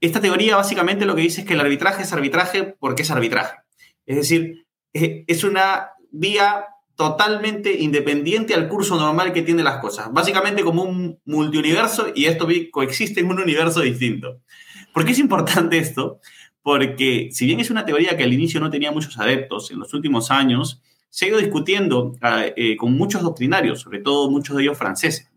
Esta 0.00 0.20
teoría 0.20 0.56
básicamente 0.56 1.06
lo 1.06 1.14
que 1.14 1.22
dice 1.22 1.42
es 1.42 1.46
que 1.46 1.54
el 1.54 1.60
arbitraje 1.60 2.02
es 2.02 2.12
arbitraje 2.12 2.64
porque 2.78 3.02
es 3.02 3.10
arbitraje. 3.10 3.56
Es 4.06 4.16
decir, 4.16 4.66
es 4.92 5.44
una 5.44 5.90
vía 6.10 6.66
totalmente 7.00 7.80
independiente 7.80 8.52
al 8.52 8.68
curso 8.68 8.96
normal 8.96 9.32
que 9.32 9.40
tiene 9.40 9.62
las 9.62 9.78
cosas. 9.78 10.12
Básicamente 10.12 10.62
como 10.62 10.82
un 10.82 11.18
multiuniverso 11.24 12.08
y 12.14 12.26
esto 12.26 12.46
coexiste 12.70 13.20
en 13.20 13.30
un 13.30 13.40
universo 13.40 13.80
distinto. 13.80 14.40
¿Por 14.92 15.06
qué 15.06 15.12
es 15.12 15.18
importante 15.18 15.78
esto? 15.78 16.20
Porque 16.62 17.30
si 17.32 17.46
bien 17.46 17.60
es 17.60 17.70
una 17.70 17.86
teoría 17.86 18.16
que 18.18 18.24
al 18.24 18.32
inicio 18.34 18.60
no 18.60 18.68
tenía 18.68 18.92
muchos 18.92 19.18
adeptos, 19.18 19.70
en 19.70 19.78
los 19.78 19.94
últimos 19.94 20.30
años 20.30 20.82
se 21.08 21.24
ha 21.24 21.28
ido 21.28 21.38
discutiendo 21.38 22.16
ah, 22.20 22.44
eh, 22.54 22.76
con 22.76 22.92
muchos 22.92 23.22
doctrinarios, 23.22 23.80
sobre 23.80 24.00
todo 24.00 24.30
muchos 24.30 24.56
de 24.56 24.64
ellos 24.64 24.76
franceses, 24.76 25.29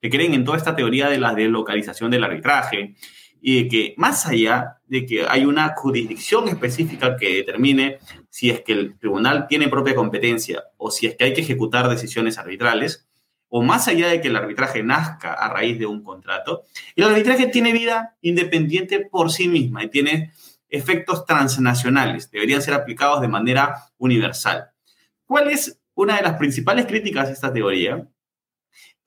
que 0.00 0.10
creen 0.10 0.34
en 0.34 0.44
toda 0.44 0.56
esta 0.56 0.76
teoría 0.76 1.08
de 1.08 1.18
la 1.18 1.34
delocalización 1.34 2.10
del 2.10 2.24
arbitraje, 2.24 2.94
y 3.40 3.62
de 3.62 3.68
que 3.68 3.94
más 3.96 4.26
allá 4.26 4.78
de 4.86 5.06
que 5.06 5.26
hay 5.28 5.44
una 5.44 5.74
jurisdicción 5.76 6.48
específica 6.48 7.16
que 7.16 7.36
determine 7.36 7.98
si 8.28 8.50
es 8.50 8.60
que 8.62 8.72
el 8.72 8.98
tribunal 8.98 9.46
tiene 9.48 9.68
propia 9.68 9.94
competencia 9.94 10.64
o 10.76 10.90
si 10.90 11.06
es 11.06 11.16
que 11.16 11.24
hay 11.24 11.34
que 11.34 11.42
ejecutar 11.42 11.88
decisiones 11.88 12.38
arbitrales, 12.38 13.06
o 13.48 13.62
más 13.62 13.88
allá 13.88 14.08
de 14.08 14.20
que 14.20 14.28
el 14.28 14.36
arbitraje 14.36 14.82
nazca 14.82 15.32
a 15.32 15.48
raíz 15.48 15.78
de 15.78 15.86
un 15.86 16.02
contrato, 16.02 16.64
el 16.96 17.04
arbitraje 17.04 17.46
tiene 17.46 17.72
vida 17.72 18.16
independiente 18.20 19.00
por 19.00 19.30
sí 19.30 19.48
misma 19.48 19.84
y 19.84 19.88
tiene 19.88 20.32
efectos 20.68 21.24
transnacionales, 21.24 22.30
deberían 22.30 22.60
ser 22.60 22.74
aplicados 22.74 23.22
de 23.22 23.28
manera 23.28 23.86
universal. 23.96 24.70
¿Cuál 25.24 25.48
es 25.50 25.80
una 25.94 26.16
de 26.16 26.22
las 26.22 26.34
principales 26.34 26.86
críticas 26.86 27.28
de 27.28 27.32
esta 27.32 27.52
teoría? 27.52 28.06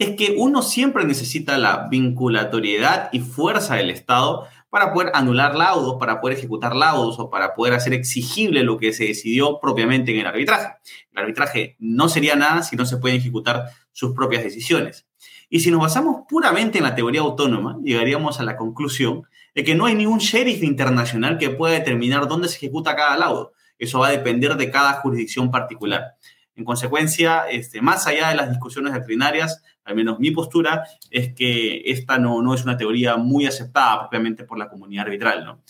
Es 0.01 0.15
que 0.15 0.35
uno 0.37 0.63
siempre 0.63 1.05
necesita 1.05 1.57
la 1.57 1.87
vinculatoriedad 1.89 3.09
y 3.11 3.19
fuerza 3.19 3.75
del 3.75 3.91
Estado 3.91 4.47
para 4.71 4.93
poder 4.93 5.11
anular 5.13 5.53
laudos, 5.53 5.97
para 5.99 6.19
poder 6.19 6.37
ejecutar 6.37 6.75
laudos 6.75 7.19
o 7.19 7.29
para 7.29 7.53
poder 7.53 7.73
hacer 7.73 7.93
exigible 7.93 8.63
lo 8.63 8.77
que 8.77 8.93
se 8.93 9.05
decidió 9.05 9.59
propiamente 9.59 10.11
en 10.11 10.21
el 10.21 10.25
arbitraje. 10.25 10.73
El 11.11 11.19
arbitraje 11.19 11.75
no 11.77 12.09
sería 12.09 12.35
nada 12.35 12.63
si 12.63 12.75
no 12.75 12.85
se 12.85 12.97
pueden 12.97 13.17
ejecutar 13.17 13.65
sus 13.91 14.13
propias 14.13 14.43
decisiones. 14.43 15.05
Y 15.49 15.59
si 15.59 15.69
nos 15.69 15.81
basamos 15.81 16.21
puramente 16.27 16.79
en 16.79 16.85
la 16.85 16.95
teoría 16.95 17.21
autónoma, 17.21 17.77
llegaríamos 17.83 18.39
a 18.39 18.43
la 18.43 18.57
conclusión 18.57 19.23
de 19.53 19.63
que 19.63 19.75
no 19.75 19.85
hay 19.85 19.93
ningún 19.93 20.19
sheriff 20.19 20.63
internacional 20.63 21.37
que 21.37 21.49
pueda 21.49 21.73
determinar 21.73 22.27
dónde 22.27 22.47
se 22.47 22.55
ejecuta 22.55 22.95
cada 22.95 23.17
laudo. 23.17 23.51
Eso 23.77 23.99
va 23.99 24.07
a 24.07 24.11
depender 24.11 24.55
de 24.55 24.71
cada 24.71 24.93
jurisdicción 24.93 25.51
particular. 25.51 26.15
En 26.55 26.65
consecuencia, 26.65 27.49
este, 27.49 27.81
más 27.81 28.07
allá 28.07 28.29
de 28.29 28.35
las 28.35 28.49
discusiones 28.49 28.93
doctrinarias, 28.93 29.63
al 29.83 29.95
menos 29.95 30.19
mi 30.19 30.31
postura 30.31 30.83
es 31.09 31.33
que 31.33 31.81
esta 31.85 32.17
no, 32.17 32.41
no 32.41 32.53
es 32.53 32.63
una 32.63 32.77
teoría 32.77 33.17
muy 33.17 33.45
aceptada 33.45 33.99
propiamente 33.99 34.43
por 34.43 34.57
la 34.57 34.69
comunidad 34.69 35.05
arbitral. 35.05 35.45
¿no? 35.45 35.63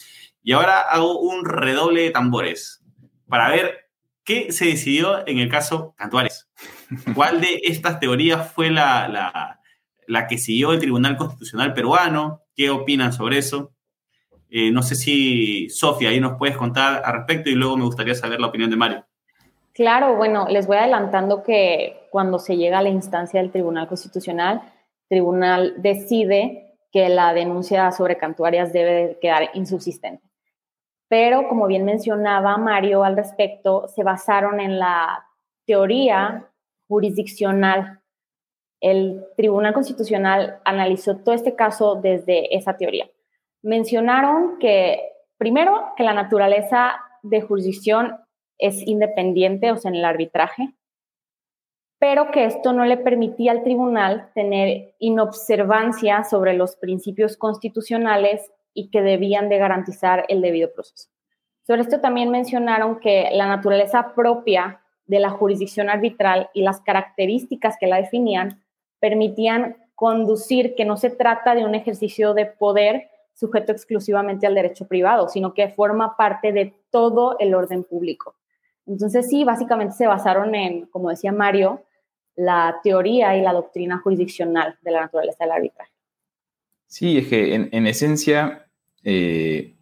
Y 0.44 0.54
ahora 0.54 0.82
hago 0.82 1.20
un 1.20 1.46
redoble 1.46 2.02
de 2.02 2.12
tambores 2.12 2.84
para 3.28 3.50
ver 3.50 3.90
qué 4.24 4.52
se 4.52 4.66
decidió 4.66 5.26
en 5.28 5.40
el 5.40 5.50
caso 5.50 5.94
Cantuares. 5.98 6.50
¿Cuál 7.16 7.42
de 7.42 7.62
estas 7.64 8.00
teorías 8.00 8.52
fue 8.52 8.70
la, 8.70 9.08
la, 9.08 9.60
la 10.08 10.28
que 10.28 10.38
siguió 10.38 10.74
el 10.74 10.80
Tribunal 10.80 11.16
Constitucional 11.18 11.74
peruano? 11.74 12.42
¿Qué 12.56 12.70
opinan 12.70 13.14
sobre 13.14 13.38
eso? 13.38 13.74
Eh, 14.54 14.70
no 14.70 14.84
sé 14.84 14.96
si, 14.96 15.70
Sofía, 15.70 16.10
ahí 16.10 16.20
nos 16.20 16.38
puedes 16.38 16.58
contar 16.58 17.02
al 17.06 17.14
respecto 17.14 17.50
y 17.50 17.56
luego 17.56 17.78
me 17.78 17.86
gustaría 17.86 18.16
saber 18.16 18.42
la 18.42 18.48
opinión 18.48 18.70
de 18.70 18.76
Mario. 18.76 19.08
Claro, 19.74 20.16
bueno, 20.16 20.48
les 20.50 20.68
voy 20.68 20.78
adelantando 20.78 21.44
que 21.44 22.08
cuando 22.10 22.40
se 22.40 22.58
llega 22.58 22.80
a 22.80 22.82
la 22.82 22.90
instancia 22.90 23.42
del 23.42 23.52
Tribunal 23.52 23.88
Constitucional, 23.88 24.62
el 25.10 25.18
tribunal 25.18 25.76
decide 25.78 26.78
que 26.92 27.08
la 27.08 27.34
denuncia 27.34 27.92
sobre 27.92 28.18
cantuarias 28.18 28.74
debe 28.74 29.18
quedar 29.22 29.50
insubsistente. 29.54 30.28
Pero, 31.08 31.48
como 31.48 31.68
bien 31.68 31.86
mencionaba 31.86 32.58
Mario 32.58 33.04
al 33.04 33.16
respecto, 33.16 33.88
se 33.88 34.04
basaron 34.04 34.60
en 34.60 34.78
la 34.78 35.26
teoría 35.66 36.50
jurisdiccional. 36.88 38.02
El 38.82 39.26
Tribunal 39.38 39.74
Constitucional 39.74 40.60
analizó 40.66 41.18
todo 41.18 41.34
este 41.34 41.56
caso 41.56 41.96
desde 41.96 42.56
esa 42.56 42.76
teoría. 42.76 43.10
Mencionaron 43.62 44.58
que, 44.60 45.14
primero, 45.38 45.94
que 45.96 46.04
la 46.04 46.14
naturaleza 46.14 47.00
de 47.24 47.42
jurisdicción 47.42 48.18
es 48.62 48.88
independiente, 48.88 49.72
o 49.72 49.78
sea, 49.78 49.90
en 49.90 49.98
el 49.98 50.06
arbitraje, 50.06 50.74
pero 52.00 52.32
que 52.32 52.46
esto 52.46 52.74
no 52.74 52.86
le 52.86 52.98
permitía 52.98 53.52
al 53.52 53.64
tribunal 53.64 54.32
tener 54.34 54.96
inobservancia 55.00 56.24
sobre 56.24 56.54
los 56.54 56.76
principios 56.76 57.38
constitucionales 57.38 58.52
y 58.74 58.90
que 58.90 59.02
debían 59.02 59.50
de 59.50 59.58
garantizar 59.58 60.26
el 60.30 60.42
debido 60.42 60.72
proceso. 60.74 61.10
Sobre 61.62 61.82
esto 61.82 62.00
también 62.00 62.32
mencionaron 62.32 63.00
que 63.00 63.30
la 63.34 63.48
naturaleza 63.48 64.14
propia 64.16 64.82
de 65.06 65.20
la 65.20 65.30
jurisdicción 65.30 65.90
arbitral 65.90 66.50
y 66.54 66.62
las 66.62 66.82
características 66.82 67.78
que 67.80 67.88
la 67.88 67.98
definían 67.98 68.64
permitían 69.00 69.78
conducir 69.94 70.74
que 70.74 70.86
no 70.86 70.98
se 70.98 71.12
trata 71.12 71.54
de 71.54 71.66
un 71.66 71.76
ejercicio 71.76 72.34
de 72.34 72.48
poder 72.48 73.10
sujeto 73.34 73.72
exclusivamente 73.72 74.48
al 74.48 74.56
derecho 74.56 74.88
privado, 74.88 75.28
sino 75.30 75.54
que 75.54 75.70
forma 75.70 76.18
parte 76.18 76.52
de 76.52 76.74
todo 76.90 77.38
el 77.40 77.54
orden 77.54 77.84
público. 77.84 78.36
Entonces 78.86 79.30
sí, 79.30 79.44
básicamente 79.44 79.96
se 79.96 80.08
basaron 80.08 80.54
en, 80.56 80.86
como 80.88 81.10
decía 81.10 81.32
Mario, 81.32 81.84
la 82.36 82.80
teoría 82.84 83.38
y 83.38 83.42
la 83.42 83.54
doctrina 83.54 84.00
jurisdiccional 84.00 84.78
de 84.82 84.92
la 84.92 85.02
naturaleza 85.02 85.44
del 85.44 85.54
arbitraje. 85.54 85.92
Sí, 86.88 87.20
es 87.20 87.28
que 87.28 87.56
en, 87.56 87.88
esencia, 87.88 88.68
eh, 89.04 89.76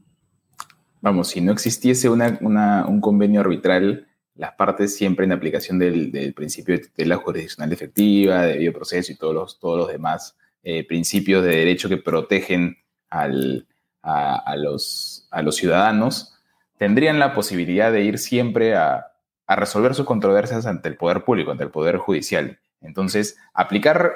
vamos, 1.01 1.29
si 1.29 1.41
no 1.41 1.51
existiese 1.51 2.10
un 2.10 3.01
convenio 3.01 3.41
arbitral, 3.41 4.08
las 4.36 4.53
partes 4.53 4.96
siempre 4.96 5.25
en 5.25 5.32
aplicación 5.32 5.79
del, 5.79 6.34
principio 6.36 6.79
de 6.96 7.06
la 7.06 7.18
jurisdiccional 7.18 7.74
efectiva, 7.74 8.44
de 8.44 8.53
debido 8.53 8.74
proceso 8.74 9.12
y 9.12 9.15
todos 9.15 9.34
los, 9.34 9.60
todos 9.60 9.77
los 9.77 9.88
demás 9.89 10.38
eh, 10.63 10.86
principios 10.86 11.44
de 11.44 11.56
derecho 11.56 11.89
que 11.89 11.98
protegen 11.98 12.77
a, 13.10 13.27
los, 13.27 15.27
a 15.32 15.41
los 15.41 15.56
ciudadanos, 15.56 16.38
tendrían 16.79 17.19
la 17.19 17.33
posibilidad 17.33 17.91
de 17.91 18.03
ir 18.03 18.17
siempre 18.17 18.75
a, 18.75 19.05
resolver 19.48 19.95
sus 19.95 20.05
controversias 20.05 20.67
ante 20.67 20.89
el 20.89 20.95
poder 20.95 21.24
público, 21.24 21.50
ante 21.50 21.63
el 21.63 21.71
poder 21.71 21.98
judicial. 21.98 22.59
Entonces, 22.81 23.36
aplicar 23.51 24.12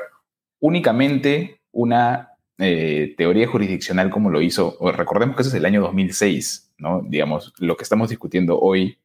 únicamente 0.60 1.60
una 1.72 2.34
eh, 2.60 3.15
teoría 3.17 3.48
jurisdiccional 3.48 4.12
como 4.12 4.29
lo 4.29 4.43
hizo, 4.43 4.77
recordemos 4.91 5.36
que 5.36 5.41
eso 5.41 5.50
es 5.50 5.55
el 5.55 5.65
año 5.65 5.82
2006, 5.82 6.75
¿no? 6.77 7.01
Digamos, 7.03 7.51
lo 7.58 7.75
que 7.75 7.84
estamos 7.84 8.10
discutiendo 8.10 8.60
hoy, 8.60 9.00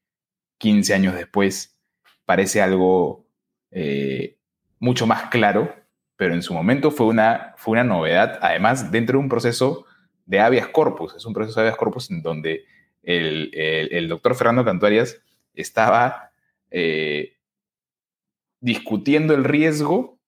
15 0.58 0.92
años 0.92 1.14
después, 1.14 1.78
parece 2.26 2.60
algo 2.60 3.24
eh, 3.70 4.36
mucho 4.78 5.06
más 5.06 5.30
claro, 5.30 5.74
pero 6.16 6.34
en 6.34 6.42
su 6.42 6.52
momento 6.52 6.90
fue 6.90 7.06
una, 7.06 7.54
fue 7.56 7.72
una 7.72 7.84
novedad, 7.84 8.38
además 8.42 8.92
dentro 8.92 9.18
de 9.18 9.22
un 9.22 9.30
proceso 9.30 9.86
de 10.26 10.40
habeas 10.40 10.68
corpus, 10.68 11.14
es 11.14 11.24
un 11.24 11.32
proceso 11.32 11.58
de 11.58 11.68
habeas 11.68 11.78
corpus 11.78 12.10
en 12.10 12.20
donde 12.20 12.66
el, 13.08 14.08
doctor 14.08 14.34
Fernando 14.34 14.64
Cantuarias 14.64 15.20
estaba 15.54 16.32
eh, 16.70 17.36
discutiendo 18.60 19.34
el 19.34 19.44
riesgo 19.44 20.18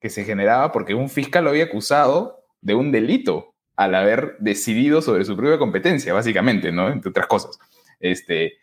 que 0.00 0.10
se 0.10 0.24
generaba 0.24 0.70
porque 0.70 0.94
un 0.94 1.08
fiscal 1.08 1.44
lo 1.44 1.50
había 1.50 1.64
acusado 1.64 2.44
de 2.60 2.74
un 2.74 2.92
delito 2.92 3.54
al 3.76 3.94
haber 3.94 4.36
decidido 4.40 5.00
sobre 5.00 5.24
su 5.24 5.36
propia 5.36 5.58
competencia, 5.58 6.12
básicamente, 6.12 6.72
¿no? 6.72 6.90
Entre 6.90 7.10
otras 7.10 7.26
cosas. 7.26 7.58
Este, 8.00 8.58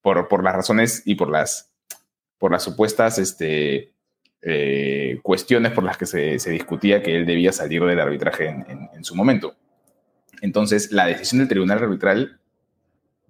por, 0.00 0.28
por 0.28 0.44
las 0.44 0.54
razones 0.54 1.02
y 1.04 1.14
por 1.14 1.30
las, 1.30 1.72
por 2.38 2.52
las 2.52 2.62
supuestas 2.62 3.18
este, 3.18 3.92
eh, 4.42 5.18
cuestiones 5.22 5.72
por 5.72 5.84
las 5.84 5.96
que 5.96 6.06
se, 6.06 6.38
se, 6.38 6.50
discutía 6.50 7.02
que 7.02 7.16
él 7.16 7.26
debía 7.26 7.52
salir 7.52 7.82
del 7.84 8.00
arbitraje 8.00 8.46
en, 8.46 8.88
en, 8.94 9.04
su 9.04 9.14
momento. 9.14 9.56
Entonces, 10.40 10.92
la 10.92 11.06
decisión 11.06 11.40
del 11.40 11.48
tribunal 11.48 11.78
arbitral, 11.78 12.37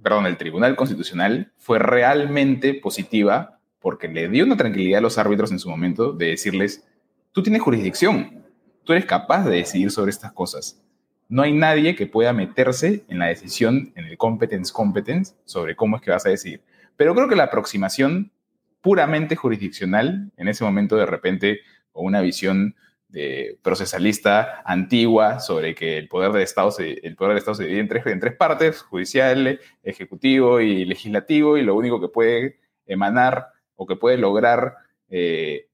perdón, 0.02 0.26
el 0.26 0.37
tribunal 0.37 0.76
constitucional 0.76 1.52
fue 1.59 1.78
realmente 1.78 2.75
positiva 2.75 3.61
porque 3.81 4.09
le 4.09 4.28
dio 4.28 4.45
una 4.45 4.57
tranquilidad 4.57 4.99
a 4.99 5.02
los 5.02 5.19
árbitros 5.19 5.52
en 5.52 5.59
su 5.59 5.69
momento 5.69 6.12
de 6.12 6.26
decirles, 6.26 6.87
tú 7.33 7.43
tienes 7.43 7.62
jurisdicción, 7.62 8.45
tú 8.85 8.93
eres 8.93 9.07
capaz 9.07 9.45
de 9.45 9.57
decidir 9.57 9.90
sobre 9.90 10.11
estas 10.11 10.33
cosas. 10.33 10.83
No 11.28 11.43
hay 11.43 11.52
nadie 11.52 11.95
que 11.95 12.07
pueda 12.07 12.33
meterse 12.33 13.05
en 13.09 13.19
la 13.19 13.26
decisión, 13.26 13.93
en 13.97 14.07
el 14.07 14.17
competence 14.17 14.73
competence, 14.73 15.35
sobre 15.45 15.76
cómo 15.76 15.97
es 15.97 16.02
que 16.02 16.11
vas 16.11 16.25
a 16.26 16.31
decidir. 16.31 16.62
Pero 16.97 17.14
creo 17.14 17.28
que 17.28 17.37
la 17.37 17.45
aproximación 17.45 18.33
puramente 18.81 19.37
jurisdiccional, 19.37 20.33
en 20.37 20.49
ese 20.49 20.64
momento 20.64 20.97
de 20.97 21.07
repente, 21.07 21.61
con 21.93 22.07
una 22.07 22.21
visión 22.21 22.75
de 23.09 23.59
procesalista 23.62 24.62
antigua 24.65 25.41
sobre 25.41 25.75
que 25.75 25.97
el 25.99 26.09
poder 26.09 26.33
del 26.33 26.43
Estado 26.43 26.71
se, 26.71 26.93
el 27.03 27.17
poder 27.17 27.31
del 27.31 27.38
Estado 27.38 27.55
se 27.55 27.65
divide 27.65 27.81
en 27.81 27.88
tres, 27.88 28.07
en 28.07 28.21
tres 28.21 28.37
partes, 28.37 28.83
judicial, 28.83 29.61
ejecutivo 29.83 30.61
y 30.61 30.85
legislativo, 30.85 31.57
y 31.57 31.62
lo 31.62 31.75
único 31.75 32.00
que 32.00 32.09
puede 32.09 32.61
emanar 32.87 33.49
o 33.77 33.87
que 33.87 33.97
puede 33.97 34.19
lograr 34.19 34.77
eh, 35.09 35.69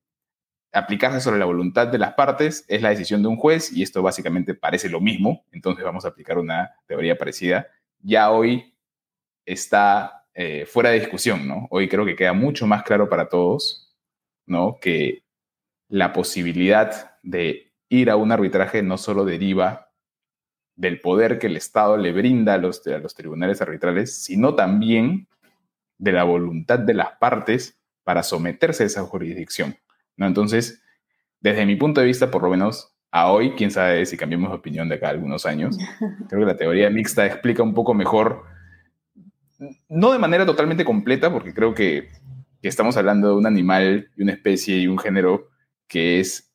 aplicarse 0.72 1.20
sobre 1.20 1.38
la 1.38 1.44
voluntad 1.44 1.88
de 1.88 1.98
las 1.98 2.14
partes 2.14 2.64
es 2.68 2.82
la 2.82 2.90
decisión 2.90 3.22
de 3.22 3.28
un 3.28 3.36
juez 3.36 3.72
y 3.72 3.82
esto 3.82 4.02
básicamente 4.02 4.54
parece 4.54 4.88
lo 4.88 5.00
mismo, 5.00 5.44
entonces 5.52 5.84
vamos 5.84 6.04
a 6.04 6.08
aplicar 6.08 6.38
una 6.38 6.72
teoría 6.86 7.16
parecida. 7.16 7.68
Ya 8.00 8.30
hoy 8.30 8.74
está 9.46 10.26
eh, 10.34 10.66
fuera 10.66 10.90
de 10.90 11.00
discusión, 11.00 11.46
¿no? 11.46 11.66
Hoy 11.70 11.88
creo 11.88 12.04
que 12.04 12.16
queda 12.16 12.32
mucho 12.32 12.66
más 12.66 12.82
claro 12.82 13.08
para 13.08 13.28
todos, 13.28 13.94
¿no? 14.46 14.78
Que 14.80 15.23
la 15.94 16.12
posibilidad 16.12 17.20
de 17.22 17.72
ir 17.88 18.10
a 18.10 18.16
un 18.16 18.32
arbitraje 18.32 18.82
no 18.82 18.98
solo 18.98 19.24
deriva 19.24 19.92
del 20.74 21.00
poder 21.00 21.38
que 21.38 21.46
el 21.46 21.56
Estado 21.56 21.96
le 21.96 22.10
brinda 22.10 22.54
a 22.54 22.58
los, 22.58 22.84
a 22.88 22.98
los 22.98 23.14
tribunales 23.14 23.62
arbitrales, 23.62 24.24
sino 24.24 24.56
también 24.56 25.28
de 25.96 26.10
la 26.10 26.24
voluntad 26.24 26.80
de 26.80 26.94
las 26.94 27.12
partes 27.12 27.78
para 28.02 28.24
someterse 28.24 28.82
a 28.82 28.86
esa 28.86 29.02
jurisdicción. 29.04 29.76
¿no? 30.16 30.26
Entonces, 30.26 30.82
desde 31.38 31.64
mi 31.64 31.76
punto 31.76 32.00
de 32.00 32.08
vista, 32.08 32.28
por 32.28 32.42
lo 32.42 32.50
menos 32.50 32.96
a 33.12 33.30
hoy, 33.30 33.52
quién 33.52 33.70
sabe 33.70 34.04
si 34.04 34.16
cambiamos 34.16 34.50
de 34.50 34.56
opinión 34.56 34.88
de 34.88 34.96
acá 34.96 35.06
a 35.06 35.10
algunos 35.10 35.46
años, 35.46 35.78
creo 36.28 36.40
que 36.40 36.46
la 36.46 36.56
teoría 36.56 36.90
mixta 36.90 37.24
explica 37.24 37.62
un 37.62 37.72
poco 37.72 37.94
mejor, 37.94 38.42
no 39.88 40.10
de 40.10 40.18
manera 40.18 40.44
totalmente 40.44 40.84
completa, 40.84 41.32
porque 41.32 41.54
creo 41.54 41.72
que, 41.72 42.08
estamos 42.62 42.96
hablando 42.96 43.28
de 43.28 43.34
un 43.34 43.46
animal 43.46 44.10
y 44.16 44.22
una 44.22 44.32
especie 44.32 44.78
y 44.78 44.88
un 44.88 44.98
género 44.98 45.50
que 45.86 46.20
es 46.20 46.52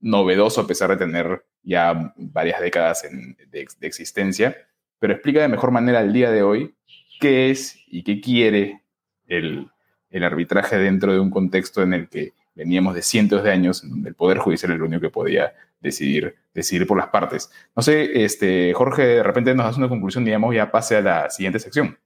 novedoso 0.00 0.60
a 0.60 0.66
pesar 0.66 0.90
de 0.90 0.96
tener 0.96 1.44
ya 1.62 2.14
varias 2.16 2.60
décadas 2.60 3.02
de, 3.02 3.66
existencia, 3.82 4.56
pero 4.98 5.12
explica 5.12 5.40
de 5.40 5.48
mejor 5.48 5.70
manera 5.70 5.98
al 5.98 6.12
día 6.12 6.30
de 6.30 6.42
hoy 6.42 6.74
qué 7.20 7.50
es 7.50 7.78
y 7.86 8.02
qué 8.02 8.20
quiere 8.20 8.82
el, 9.26 9.70
arbitraje 10.22 10.78
dentro 10.78 11.12
de 11.12 11.20
un 11.20 11.30
contexto 11.30 11.82
en 11.82 11.92
el 11.92 12.08
que 12.08 12.32
veníamos 12.54 12.94
de 12.94 13.02
cientos 13.02 13.44
de 13.44 13.52
años 13.52 13.84
en 13.84 13.90
donde 13.90 14.08
el 14.08 14.14
Poder 14.14 14.38
Judicial 14.38 14.72
era 14.72 14.76
el 14.76 14.82
único 14.82 15.02
que 15.02 15.10
podía 15.10 15.52
decidir, 15.80 16.36
decidir 16.54 16.86
por 16.86 16.96
las 16.96 17.08
partes. 17.08 17.50
No 17.76 17.82
sé, 17.82 18.24
este, 18.24 18.72
Jorge, 18.74 19.02
de 19.02 19.22
repente 19.22 19.54
nos 19.54 19.66
hace 19.66 19.78
una 19.78 19.88
conclusión, 19.88 20.24
digamos, 20.24 20.54
ya 20.54 20.70
pase 20.70 20.96
a 20.96 21.02
la 21.02 21.30
siguiente 21.30 21.60
sección. 21.60 21.98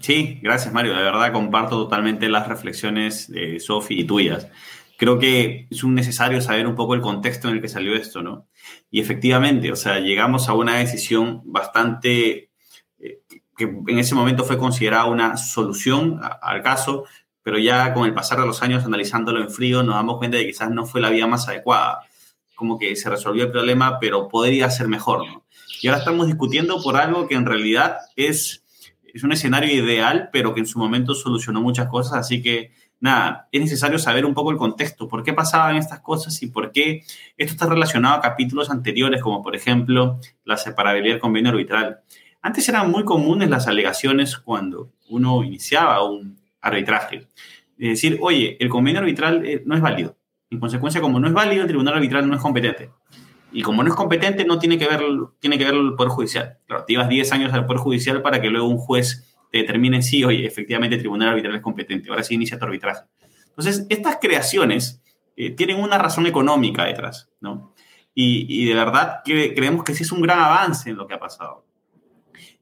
Sí, 0.00 0.40
gracias 0.42 0.72
Mario. 0.74 0.94
De 0.94 1.02
verdad 1.02 1.32
comparto 1.32 1.76
totalmente 1.76 2.28
las 2.28 2.48
reflexiones 2.48 3.30
de 3.30 3.60
Sofi 3.60 4.00
y 4.00 4.04
tuyas. 4.04 4.48
Creo 4.96 5.18
que 5.18 5.66
es 5.70 5.82
un 5.82 5.94
necesario 5.94 6.40
saber 6.40 6.66
un 6.66 6.74
poco 6.74 6.94
el 6.94 7.00
contexto 7.00 7.48
en 7.48 7.56
el 7.56 7.60
que 7.60 7.68
salió 7.68 7.94
esto, 7.94 8.22
¿no? 8.22 8.46
Y 8.90 9.00
efectivamente, 9.00 9.72
o 9.72 9.76
sea, 9.76 9.98
llegamos 9.98 10.48
a 10.48 10.54
una 10.54 10.76
decisión 10.76 11.42
bastante 11.44 12.50
eh, 13.00 13.20
que 13.56 13.64
en 13.64 13.98
ese 13.98 14.14
momento 14.14 14.44
fue 14.44 14.58
considerada 14.58 15.06
una 15.06 15.36
solución 15.36 16.20
al 16.42 16.62
caso, 16.62 17.04
pero 17.42 17.58
ya 17.58 17.92
con 17.92 18.06
el 18.06 18.14
pasar 18.14 18.40
de 18.40 18.46
los 18.46 18.62
años 18.62 18.84
analizándolo 18.84 19.40
en 19.40 19.50
frío 19.50 19.82
nos 19.82 19.94
damos 19.94 20.18
cuenta 20.18 20.36
de 20.36 20.44
que 20.44 20.50
quizás 20.50 20.70
no 20.70 20.86
fue 20.86 21.00
la 21.00 21.10
vía 21.10 21.26
más 21.26 21.48
adecuada. 21.48 22.00
Como 22.54 22.78
que 22.78 22.96
se 22.96 23.10
resolvió 23.10 23.44
el 23.44 23.50
problema, 23.50 23.98
pero 24.00 24.28
podría 24.28 24.70
ser 24.70 24.88
mejor, 24.88 25.26
¿no? 25.26 25.44
Y 25.82 25.88
ahora 25.88 25.98
estamos 25.98 26.26
discutiendo 26.26 26.82
por 26.82 26.96
algo 26.96 27.28
que 27.28 27.34
en 27.34 27.46
realidad 27.46 27.98
es, 28.16 28.64
es 29.12 29.22
un 29.22 29.32
escenario 29.32 29.72
ideal, 29.74 30.30
pero 30.32 30.54
que 30.54 30.60
en 30.60 30.66
su 30.66 30.78
momento 30.78 31.14
solucionó 31.14 31.60
muchas 31.60 31.88
cosas, 31.88 32.14
así 32.14 32.42
que 32.42 32.72
nada, 33.00 33.48
es 33.52 33.60
necesario 33.60 33.98
saber 33.98 34.24
un 34.24 34.34
poco 34.34 34.50
el 34.50 34.56
contexto, 34.56 35.08
por 35.08 35.22
qué 35.22 35.32
pasaban 35.32 35.76
estas 35.76 36.00
cosas 36.00 36.42
y 36.42 36.46
por 36.46 36.72
qué 36.72 37.02
esto 37.36 37.52
está 37.52 37.66
relacionado 37.66 38.16
a 38.16 38.20
capítulos 38.20 38.70
anteriores, 38.70 39.22
como 39.22 39.42
por 39.42 39.54
ejemplo 39.54 40.18
la 40.44 40.56
separabilidad 40.56 41.14
del 41.14 41.20
convenio 41.20 41.50
arbitral. 41.50 42.00
Antes 42.40 42.68
eran 42.68 42.90
muy 42.90 43.04
comunes 43.04 43.48
las 43.48 43.66
alegaciones 43.66 44.36
cuando 44.36 44.90
uno 45.08 45.42
iniciaba 45.42 46.04
un, 46.04 46.38
arbitraje. 46.64 47.28
Es 47.78 47.88
decir, 47.88 48.18
oye, 48.22 48.56
el 48.58 48.68
convenio 48.68 49.00
arbitral 49.00 49.44
eh, 49.46 49.62
no 49.64 49.74
es 49.74 49.80
válido. 49.80 50.16
En 50.50 50.60
consecuencia, 50.60 51.00
como 51.00 51.20
no 51.20 51.28
es 51.28 51.32
válido, 51.32 51.62
el 51.62 51.68
tribunal 51.68 51.94
arbitral 51.94 52.28
no 52.28 52.34
es 52.34 52.40
competente. 52.40 52.90
Y 53.52 53.62
como 53.62 53.82
no 53.82 53.90
es 53.90 53.94
competente, 53.94 54.44
no 54.44 54.58
tiene 54.58 54.78
que 54.78 54.88
ver, 54.88 55.00
tiene 55.38 55.58
que 55.58 55.64
ver 55.64 55.74
el 55.74 55.94
Poder 55.94 56.10
Judicial. 56.10 56.58
Claro, 56.66 56.84
te 56.84 56.94
ibas 56.94 57.08
10 57.08 57.32
años 57.32 57.52
al 57.52 57.66
Poder 57.66 57.80
Judicial 57.80 58.22
para 58.22 58.40
que 58.40 58.50
luego 58.50 58.66
un 58.66 58.78
juez 58.78 59.33
te 59.54 59.58
determine 59.58 60.02
si, 60.02 60.24
oye, 60.24 60.44
efectivamente 60.44 60.96
el 60.96 61.02
tribunal 61.02 61.28
arbitral 61.28 61.54
es 61.54 61.62
competente. 61.62 62.10
Ahora 62.10 62.24
sí 62.24 62.34
inicia 62.34 62.58
tu 62.58 62.64
arbitraje. 62.64 63.04
Entonces, 63.50 63.86
estas 63.88 64.18
creaciones 64.20 65.00
eh, 65.36 65.50
tienen 65.50 65.80
una 65.80 65.96
razón 65.96 66.26
económica 66.26 66.84
detrás, 66.86 67.30
¿no? 67.40 67.72
Y, 68.16 68.64
de 68.64 68.74
verdad 68.74 69.20
que 69.24 69.54
creemos 69.54 69.84
que 69.84 69.94
sí 69.94 70.02
es 70.02 70.10
un 70.10 70.22
gran 70.22 70.40
avance 70.40 70.90
en 70.90 70.96
lo 70.96 71.06
que 71.06 71.14
ha 71.14 71.20
pasado. 71.20 71.64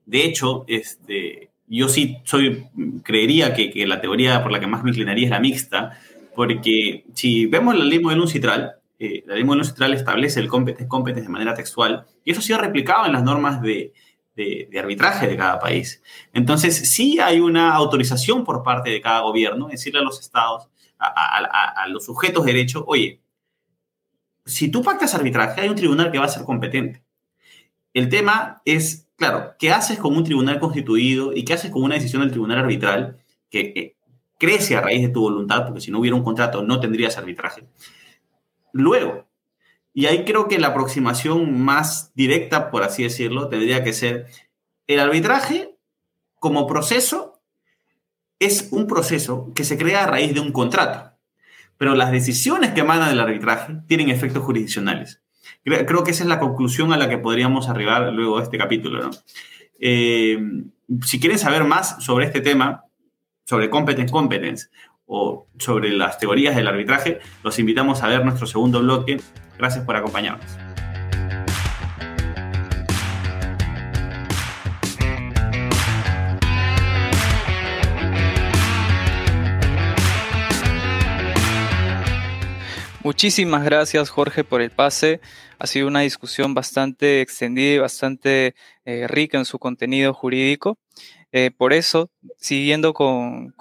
De 0.04 0.22
hecho, 0.22 0.66
este, 0.68 1.50
yo 1.66 1.88
sí 1.88 2.18
soy, 2.24 2.66
creería 3.02 3.54
que, 3.54 3.70
que, 3.70 3.86
la 3.86 4.02
teoría 4.02 4.42
por 4.42 4.52
la 4.52 4.60
que 4.60 4.66
más 4.66 4.84
me 4.84 4.90
inclinaría 4.90 5.24
es 5.24 5.30
la 5.30 5.40
mixta, 5.40 5.98
porque 6.34 7.06
si 7.14 7.46
vemos 7.46 7.74
la 7.74 7.84
ley 7.84 8.00
modelo 8.00 8.22
uncitral, 8.22 8.72
eh, 8.98 9.24
la 9.26 9.34
ley 9.34 9.44
modelo 9.44 9.62
uncitral 9.62 9.94
establece 9.94 10.40
el 10.40 10.48
competence 10.48 10.88
competence 10.88 11.26
de 11.26 11.32
manera 11.32 11.54
textual, 11.54 12.04
y 12.22 12.32
eso 12.32 12.40
ha 12.40 12.42
sido 12.42 12.58
replicado 12.58 13.06
en 13.06 13.12
las 13.12 13.22
normas 13.22 13.62
de, 13.62 13.94
de, 14.34 14.68
arbitraje 14.78 15.26
de 15.26 15.36
cada 15.36 15.58
país. 15.58 16.02
Entonces, 16.32 16.90
sí 16.92 17.18
hay 17.20 17.40
una 17.40 17.74
autorización 17.74 18.44
por 18.44 18.62
parte 18.62 18.90
de 18.90 19.00
cada 19.00 19.20
gobierno, 19.20 19.68
decirle 19.68 20.00
a 20.00 20.02
los 20.04 20.20
estados, 20.20 20.68
a, 20.98 21.86
los 21.88 22.04
sujetos 22.04 22.44
de 22.44 22.52
derecho, 22.52 22.84
oye, 22.86 23.20
si 24.44 24.70
tú 24.70 24.82
pactas 24.82 25.14
arbitraje, 25.14 25.60
hay 25.60 25.68
un 25.68 25.76
tribunal 25.76 26.10
que 26.10 26.18
va 26.18 26.26
a 26.26 26.28
ser 26.28 26.44
competente. 26.44 27.02
El 27.92 28.08
tema 28.08 28.62
es 28.64 29.08
claro, 29.22 29.54
¿qué 29.56 29.70
haces 29.70 29.98
con 29.98 30.16
un 30.16 30.24
tribunal 30.24 30.58
constituido 30.58 31.32
y 31.32 31.44
qué 31.44 31.54
haces 31.54 31.70
con 31.70 31.84
una 31.84 31.94
decisión 31.94 32.22
del 32.22 32.32
tribunal 32.32 32.58
arbitral 32.58 33.18
que 33.50 33.94
crece 34.36 34.76
a 34.76 34.80
raíz 34.80 35.02
de 35.02 35.10
tu 35.10 35.20
voluntad? 35.20 35.64
Porque 35.64 35.80
si 35.80 35.92
no 35.92 36.00
hubiera 36.00 36.16
un 36.16 36.24
contrato 36.24 36.64
no 36.64 36.80
tendrías 36.80 37.16
arbitraje. 37.18 37.64
Luego, 38.72 39.28
y 39.94 40.06
ahí 40.06 40.24
creo 40.24 40.48
que 40.48 40.58
la 40.58 40.68
aproximación 40.68 41.60
más 41.60 42.12
directa, 42.14 42.70
por 42.70 42.82
así 42.82 43.02
decirlo, 43.02 43.48
tendría 43.48 43.84
que 43.84 43.92
ser 43.92 44.26
el 44.86 45.00
arbitraje 45.00 45.76
como 46.34 46.66
proceso 46.66 47.40
es 48.38 48.68
un 48.72 48.86
proceso 48.86 49.52
que 49.54 49.64
se 49.64 49.78
crea 49.78 50.04
a 50.04 50.06
raíz 50.06 50.34
de 50.34 50.40
un 50.40 50.50
contrato, 50.50 51.16
pero 51.76 51.94
las 51.94 52.10
decisiones 52.10 52.72
que 52.72 52.80
emanan 52.80 53.10
del 53.10 53.20
arbitraje 53.20 53.76
tienen 53.86 54.08
efectos 54.08 54.42
jurisdiccionales. 54.42 55.22
Creo 55.62 56.02
que 56.02 56.10
esa 56.10 56.24
es 56.24 56.28
la 56.28 56.40
conclusión 56.40 56.92
a 56.92 56.96
la 56.96 57.08
que 57.08 57.18
podríamos 57.18 57.68
arribar 57.68 58.12
luego 58.12 58.38
de 58.38 58.44
este 58.44 58.58
capítulo. 58.58 59.10
Eh, 59.78 60.38
si 61.04 61.20
quieren 61.20 61.38
saber 61.38 61.64
más 61.64 62.02
sobre 62.02 62.26
este 62.26 62.40
tema, 62.40 62.84
sobre 63.44 63.70
competence 63.70 64.12
competence 64.12 64.68
o 65.06 65.46
sobre 65.58 65.90
las 65.90 66.18
teorías 66.18 66.56
del 66.56 66.68
arbitraje, 66.68 67.20
los 67.42 67.58
invitamos 67.58 68.02
a 68.02 68.08
ver 68.08 68.24
nuestro 68.24 68.46
segundo 68.46 68.80
bloque. 68.80 69.20
Gracias 69.58 69.84
por 69.84 69.96
acompañarnos. 69.96 70.46
Muchísimas 83.04 83.64
gracias 83.64 84.10
Jorge 84.10 84.44
por 84.44 84.62
el 84.62 84.70
pase. 84.70 85.20
Ha 85.58 85.66
sido 85.66 85.88
una 85.88 86.00
discusión 86.00 86.54
bastante 86.54 87.20
extendida 87.20 87.74
y 87.74 87.78
bastante 87.78 88.54
eh, 88.84 89.08
rica 89.08 89.38
en 89.38 89.44
su 89.44 89.58
contenido 89.58 90.14
jurídico. 90.14 90.78
Eh, 91.32 91.50
por 91.50 91.72
eso, 91.72 92.10
siguiendo 92.36 92.92
con, 92.92 93.54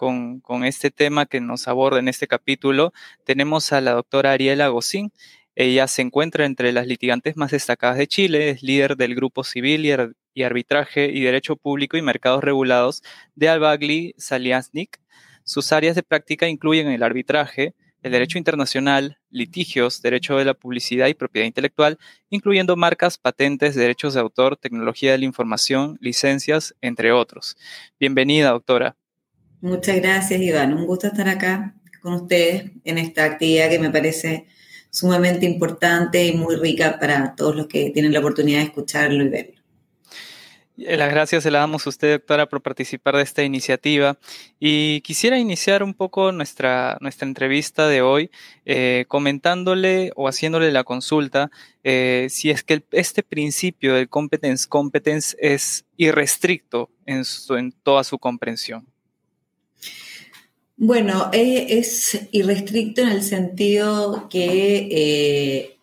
este 0.66 0.92
tema 0.92 1.26
que 1.26 1.40
nos 1.40 1.68
aborda 1.70 2.00
en 2.00 2.10
este 2.10 2.28
capítulo, 2.28 2.92
tenemos 3.26 3.72
a 3.72 3.80
la 3.80 3.94
doctora 3.94 4.34
Ariela 4.34 4.68
Gocín. 4.68 5.12
Ella 5.56 5.88
se 5.88 6.02
encuentra 6.02 6.46
entre 6.46 6.74
las 6.74 6.86
litigantes 6.88 7.38
más 7.38 7.52
destacadas 7.52 7.98
de 7.98 8.08
Chile, 8.08 8.50
es 8.50 8.64
líder 8.64 8.98
del 8.98 9.16
Grupo 9.16 9.44
Civil 9.46 9.86
y, 9.86 10.44
Arbitraje 10.44 11.12
y 11.12 11.22
Derecho 11.22 11.56
Público 11.56 11.98
y 11.98 12.02
Mercados 12.02 12.44
Regulados 12.44 13.04
de 13.36 13.50
Albagli 13.50 14.16
Saliasnik. 14.18 15.00
Sus 15.44 15.72
áreas 15.72 15.96
de 15.96 16.04
práctica 16.04 16.48
incluyen 16.48 16.90
el 16.90 17.04
arbitraje, 17.04 17.74
el 18.02 18.12
derecho 18.12 18.38
internacional, 18.38 19.20
litigios, 19.30 20.02
derecho 20.02 20.38
de 20.38 20.46
la 20.46 20.54
publicidad 20.54 21.08
y 21.08 21.14
propiedad 21.14 21.48
intelectual, 21.48 21.98
incluyendo 22.30 22.76
marcas, 22.76 23.18
patentes, 23.18 23.76
derechos 23.76 24.14
de 24.14 24.20
autor, 24.20 24.58
tecnología 24.58 25.12
de 25.12 25.20
la 25.20 25.26
información, 25.26 25.98
licencias, 26.02 26.76
entre 26.82 27.12
otros. 27.12 27.58
Bienvenida, 28.00 28.50
doctora. 28.50 28.96
Muchas 29.62 29.98
gracias, 29.98 30.42
Iván. 30.42 30.74
Un 30.74 30.88
gusto 30.88 31.08
estar 31.08 31.30
acá 31.30 31.76
con 32.02 32.14
ustedes 32.14 32.72
en 32.84 32.98
esta 32.98 33.26
actividad 33.26 33.70
que 33.70 33.80
me 33.80 33.92
parece 33.92 34.48
sumamente 34.90 35.46
importante 35.46 36.26
y 36.26 36.34
muy 36.34 36.56
rica 36.56 37.00
para 37.00 37.36
todos 37.36 37.56
los 37.56 37.68
que 37.68 37.92
tienen 37.92 38.12
la 38.12 38.20
oportunidad 38.20 38.60
de 38.60 38.66
escucharlo 38.66 39.24
y 39.24 39.30
verlo. 39.30 39.61
Eh, 40.86 40.98
las 40.98 41.12
gracias 41.12 41.44
se 41.44 41.52
las 41.52 41.62
damos 41.62 41.86
a 41.86 41.90
usted, 41.90 42.12
doctora, 42.12 42.48
por 42.48 42.62
participar 42.62 43.16
de 43.16 43.24
esta 43.24 43.44
iniciativa. 43.44 44.18
Y 44.60 45.02
quisiera 45.02 45.38
iniciar 45.38 45.84
un 45.84 45.94
poco 45.94 46.32
nuestra, 46.32 46.98
nuestra 47.02 47.28
entrevista 47.28 47.88
de 47.88 48.02
hoy 48.02 48.32
eh, 48.66 49.06
comentándole 49.08 50.12
o 50.16 50.28
haciéndole 50.28 50.72
la 50.72 50.84
consulta 50.84 51.52
eh, 51.84 52.28
si 52.30 52.50
es 52.50 52.64
que 52.64 52.84
este 52.92 53.24
principio 53.24 53.96
del 53.96 54.10
competence 54.10 54.68
competence 54.68 55.36
es 55.40 55.86
irrestricto 55.98 56.90
en, 57.06 57.24
en 57.50 57.72
toda 57.72 58.04
su 58.04 58.18
comprensión. 58.20 58.86
Bueno, 60.78 61.30
es 61.32 62.28
irrestricto 62.32 63.02
en 63.02 63.10
el 63.10 63.22
sentido 63.22 64.28
que 64.30 65.78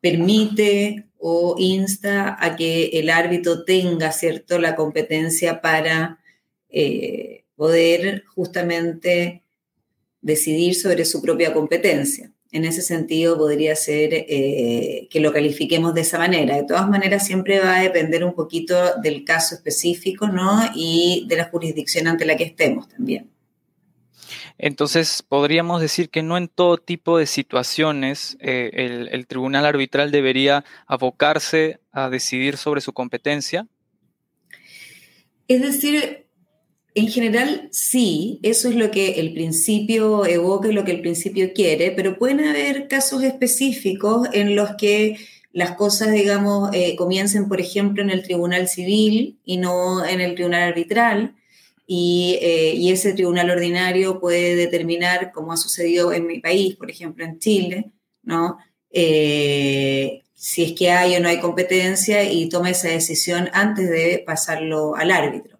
permite 0.00 1.05
o 1.18 1.56
insta 1.58 2.36
a 2.38 2.56
que 2.56 2.86
el 2.94 3.10
árbitro 3.10 3.64
tenga, 3.64 4.12
¿cierto?, 4.12 4.58
la 4.58 4.76
competencia 4.76 5.60
para 5.60 6.20
eh, 6.68 7.44
poder 7.56 8.24
justamente 8.34 9.42
decidir 10.20 10.74
sobre 10.74 11.04
su 11.04 11.22
propia 11.22 11.52
competencia. 11.52 12.32
En 12.52 12.64
ese 12.64 12.82
sentido, 12.82 13.36
podría 13.36 13.74
ser 13.76 14.14
eh, 14.14 15.08
que 15.10 15.20
lo 15.20 15.32
califiquemos 15.32 15.94
de 15.94 16.02
esa 16.02 16.18
manera. 16.18 16.56
De 16.56 16.64
todas 16.64 16.88
maneras, 16.88 17.26
siempre 17.26 17.60
va 17.60 17.76
a 17.76 17.82
depender 17.82 18.24
un 18.24 18.34
poquito 18.34 18.98
del 19.02 19.24
caso 19.24 19.54
específico, 19.54 20.28
¿no? 20.28 20.62
Y 20.74 21.26
de 21.28 21.36
la 21.36 21.46
jurisdicción 21.46 22.06
ante 22.06 22.24
la 22.24 22.36
que 22.36 22.44
estemos 22.44 22.88
también. 22.88 23.35
Entonces, 24.58 25.22
podríamos 25.22 25.80
decir 25.80 26.08
que 26.08 26.22
no 26.22 26.38
en 26.38 26.48
todo 26.48 26.78
tipo 26.78 27.18
de 27.18 27.26
situaciones 27.26 28.38
eh, 28.40 29.08
el, 29.10 29.26
tribunal 29.26 29.66
arbitral 29.66 30.10
debería 30.10 30.64
abocarse 30.86 31.80
a 31.92 32.08
decidir 32.08 32.56
sobre 32.56 32.80
su 32.80 32.92
competencia. 32.92 33.66
Es 35.46 35.60
decir, 35.60 36.26
en 36.94 37.08
general 37.08 37.68
sí, 37.70 38.40
eso 38.42 38.70
es 38.70 38.74
lo 38.76 38.90
que 38.90 39.20
el 39.20 39.34
principio 39.34 40.24
evoca 40.24 40.68
y 40.68 40.72
lo 40.72 40.84
que 40.84 40.92
el 40.92 41.02
principio 41.02 41.52
quiere, 41.52 41.90
pero 41.90 42.18
pueden 42.18 42.40
haber 42.40 42.88
casos 42.88 43.22
específicos 43.22 44.28
en 44.32 44.56
los 44.56 44.76
que 44.76 45.18
las 45.52 45.72
cosas, 45.72 46.12
digamos, 46.12 46.70
eh, 46.72 46.96
comiencen, 46.96 47.48
por 47.48 47.60
ejemplo, 47.60 48.02
en 48.02 48.10
el 48.10 48.22
tribunal 48.22 48.68
civil 48.68 49.38
y 49.44 49.58
no 49.58 50.04
en 50.04 50.20
el 50.20 50.34
tribunal 50.34 50.62
arbitral 50.62 51.34
eh, 51.88 52.74
y, 52.76 52.90
ese 52.90 53.12
tribunal 53.12 53.50
ordinario 53.50 54.20
puede 54.20 54.56
determinar, 54.56 55.32
como 55.32 55.52
ha 55.52 55.56
sucedido 55.56 56.12
en 56.12 56.26
mi 56.26 56.40
país, 56.40 56.74
por 56.76 56.90
ejemplo 56.90 57.24
en 57.24 57.38
Chile, 57.38 57.92
¿no? 58.22 58.58
Eh, 58.90 60.22
si 60.34 60.64
es 60.64 60.72
que 60.72 60.90
hay 60.90 61.16
o 61.16 61.20
no 61.20 61.28
hay 61.28 61.38
competencia 61.38 62.24
y 62.30 62.48
toma 62.48 62.70
esa 62.70 62.88
decisión 62.88 63.48
antes 63.52 63.88
de 63.88 64.22
pasarlo 64.26 64.96
al 64.96 65.10
árbitro. 65.10 65.58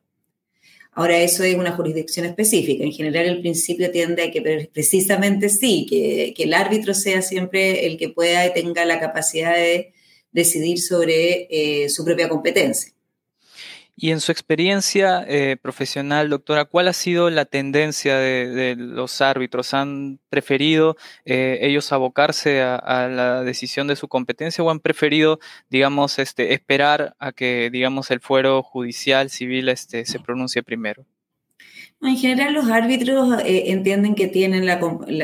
Ahora, 0.92 1.18
eso 1.18 1.44
es 1.44 1.54
una 1.56 1.72
jurisdicción 1.72 2.24
específica. 2.24 2.82
En 2.82 2.92
general, 2.92 3.26
el 3.26 3.40
principio 3.40 3.90
tiende 3.90 4.22
a 4.24 4.30
que 4.30 4.68
precisamente 4.72 5.50
sí, 5.50 5.86
que, 5.88 6.34
el 6.36 6.54
árbitro 6.54 6.94
sea 6.94 7.20
siempre 7.22 7.86
el 7.86 7.98
que 7.98 8.08
pueda 8.08 8.46
y 8.46 8.54
tenga 8.54 8.84
la 8.86 8.98
capacidad 8.98 9.54
de 9.54 9.92
decidir 10.32 10.80
sobre 10.80 11.48
eh, 11.50 11.88
su 11.90 12.04
propia 12.04 12.28
competencia. 12.28 12.95
Y 13.98 14.10
en 14.10 14.20
su 14.20 14.30
experiencia 14.30 15.24
eh, 15.26 15.56
profesional, 15.56 16.28
doctora, 16.28 16.66
¿cuál 16.66 16.88
ha 16.88 16.92
sido 16.92 17.30
la 17.30 17.46
tendencia 17.46 18.18
de, 18.18 18.76
los 18.76 19.22
árbitros? 19.22 19.72
¿Han 19.72 20.20
preferido 20.28 20.98
eh, 21.24 21.60
ellos 21.62 21.90
abocarse 21.92 22.60
a, 22.60 23.08
la 23.08 23.42
decisión 23.42 23.86
de 23.86 23.96
su 23.96 24.06
competencia 24.06 24.62
o 24.62 24.68
han 24.68 24.80
preferido, 24.80 25.40
digamos, 25.70 26.18
este, 26.18 26.52
esperar 26.52 27.16
a 27.18 27.32
que, 27.32 27.70
digamos, 27.70 28.10
el 28.10 28.20
fuero 28.20 28.62
judicial, 28.62 29.30
civil, 29.30 29.70
este, 29.70 30.04
se 30.04 30.20
pronuncie 30.20 30.62
primero? 30.62 31.06
En 32.02 32.18
general 32.18 32.52
los 32.52 32.68
árbitros 32.68 33.40
eh, 33.46 33.70
entienden 33.70 34.14
que 34.14 34.28
tienen 34.28 34.66
la, 34.66 34.78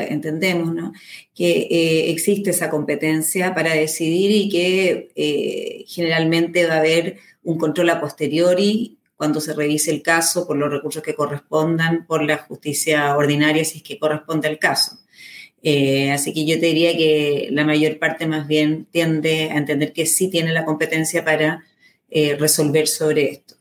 entendemos, 0.09 0.73
¿no? 0.73 0.93
Que 1.35 2.09
existe 2.09 2.49
esa 2.49 2.71
competencia 2.71 3.53
para 3.53 3.75
decidir 3.75 4.31
y 4.31 4.49
que 4.49 5.85
generalmente 5.87 6.65
va 6.65 6.75
a 6.75 6.79
haber 6.79 7.17
un 7.43 7.57
control 7.57 7.89
a 7.89 8.01
posteriori 8.01 8.97
cuando 9.15 9.39
se 9.39 9.53
revise 9.53 9.91
el 9.91 10.01
caso 10.01 10.45
por 10.47 10.57
los 10.57 10.71
recursos 10.71 11.03
que 11.03 11.15
correspondan, 11.15 12.05
por 12.05 12.23
la 12.23 12.37
justicia 12.37 13.15
ordinaria 13.15 13.63
si 13.63 13.77
es 13.77 13.83
que 13.83 13.99
corresponde 13.99 14.47
al 14.47 14.59
caso. 14.59 14.99
Eh, 15.61 16.11
así 16.11 16.33
que 16.33 16.45
yo 16.45 16.59
te 16.59 16.65
diría 16.65 16.95
que 16.97 17.47
la 17.51 17.63
mayor 17.63 17.97
parte 17.97 18.27
más 18.27 18.47
bien 18.47 18.85
tiende 18.91 19.49
a 19.51 19.57
entender 19.57 19.93
que 19.93 20.05
sí 20.05 20.29
tiene 20.29 20.51
la 20.51 20.65
competencia 20.65 21.23
para 21.23 21.63
eh, 22.09 22.35
resolver 22.37 22.87
sobre 22.87 23.29
esto. 23.31 23.55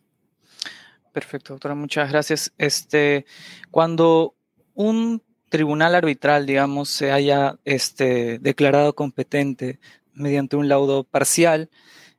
Perfecto, 1.12 1.52
doctora, 1.52 1.74
muchas 1.74 2.10
gracias. 2.10 2.52
Este, 2.58 3.24
cuando 3.70 4.34
un 4.74 5.22
tribunal 5.48 5.94
arbitral, 5.94 6.46
digamos, 6.46 6.88
se 6.88 7.12
haya 7.12 7.58
este, 7.64 8.38
declarado 8.38 8.94
competente 8.94 9.78
mediante 10.14 10.56
un 10.56 10.68
laudo 10.68 11.04
parcial, 11.04 11.70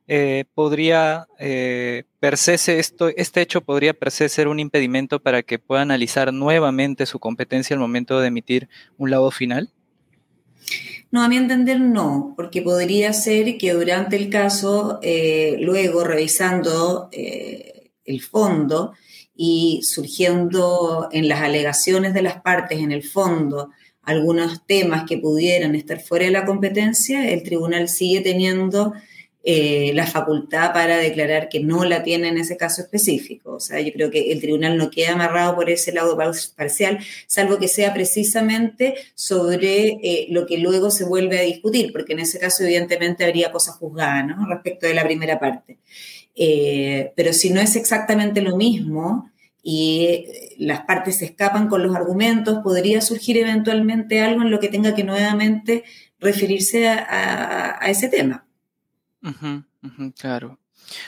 eh, 0.06 0.44
podría 0.54 1.26
eh, 1.38 2.04
per 2.20 2.36
se 2.36 2.54
esto, 2.54 3.08
este 3.08 3.40
hecho 3.40 3.62
podría 3.62 3.94
per 3.94 4.10
se 4.10 4.28
ser 4.28 4.48
un 4.48 4.60
impedimento 4.60 5.20
para 5.20 5.42
que 5.42 5.58
pueda 5.58 5.82
analizar 5.82 6.32
nuevamente 6.32 7.06
su 7.06 7.18
competencia 7.18 7.74
al 7.74 7.80
momento 7.80 8.20
de 8.20 8.28
emitir 8.28 8.68
un 8.98 9.10
laudo 9.10 9.30
final? 9.30 9.70
No, 11.10 11.22
a 11.22 11.28
mi 11.28 11.36
entender 11.36 11.80
no, 11.80 12.34
porque 12.36 12.60
podría 12.60 13.12
ser 13.12 13.56
que 13.56 13.72
durante 13.72 14.16
el 14.16 14.30
caso, 14.30 14.98
eh, 15.02 15.56
luego 15.60 16.02
revisando 16.04 17.08
el 17.12 18.20
fondo 18.20 18.94
y 19.34 19.80
surgiendo 19.82 21.08
en 21.12 21.28
las 21.28 21.40
alegaciones 21.40 22.14
de 22.14 22.22
las 22.22 22.40
partes 22.40 22.78
en 22.78 22.92
el 22.92 23.02
fondo 23.02 23.70
algunos 24.02 24.66
temas 24.66 25.04
que 25.08 25.18
pudieran 25.18 25.74
estar 25.74 26.00
fuera 26.00 26.26
de 26.26 26.30
la 26.30 26.44
competencia, 26.44 27.28
el 27.30 27.42
tribunal 27.42 27.88
sigue 27.88 28.20
teniendo 28.20 28.92
eh, 29.46 29.92
la 29.92 30.06
facultad 30.06 30.72
para 30.72 30.96
declarar 30.96 31.50
que 31.50 31.60
no 31.60 31.84
la 31.84 32.02
tiene 32.02 32.28
en 32.28 32.38
ese 32.38 32.56
caso 32.56 32.80
específico. 32.80 33.56
O 33.56 33.60
sea, 33.60 33.78
yo 33.78 33.92
creo 33.92 34.10
que 34.10 34.32
el 34.32 34.40
tribunal 34.40 34.78
no 34.78 34.90
queda 34.90 35.12
amarrado 35.12 35.54
por 35.54 35.68
ese 35.68 35.92
lado 35.92 36.16
parcial, 36.56 36.98
salvo 37.26 37.58
que 37.58 37.68
sea 37.68 37.92
precisamente 37.92 38.94
sobre 39.14 39.98
eh, 40.02 40.28
lo 40.30 40.46
que 40.46 40.56
luego 40.56 40.90
se 40.90 41.04
vuelve 41.04 41.38
a 41.38 41.42
discutir, 41.42 41.92
porque 41.92 42.14
en 42.14 42.20
ese 42.20 42.38
caso 42.38 42.64
evidentemente 42.64 43.22
habría 43.22 43.52
cosas 43.52 43.76
juzgadas 43.76 44.26
¿no? 44.26 44.46
respecto 44.46 44.86
de 44.86 44.94
la 44.94 45.04
primera 45.04 45.38
parte. 45.38 45.76
Eh, 46.34 47.12
pero 47.14 47.34
si 47.34 47.50
no 47.50 47.60
es 47.60 47.76
exactamente 47.76 48.40
lo 48.40 48.56
mismo, 48.56 49.30
y 49.62 50.26
las 50.58 50.82
partes 50.82 51.18
se 51.18 51.26
escapan 51.26 51.68
con 51.68 51.82
los 51.82 51.94
argumentos, 51.94 52.60
podría 52.62 53.02
surgir 53.02 53.36
eventualmente 53.36 54.22
algo 54.22 54.40
en 54.40 54.50
lo 54.50 54.58
que 54.58 54.68
tenga 54.68 54.94
que 54.94 55.04
nuevamente 55.04 55.84
referirse 56.18 56.88
a 56.88 57.78
ese 57.88 58.08
tema 58.08 58.43
claro. 60.18 60.58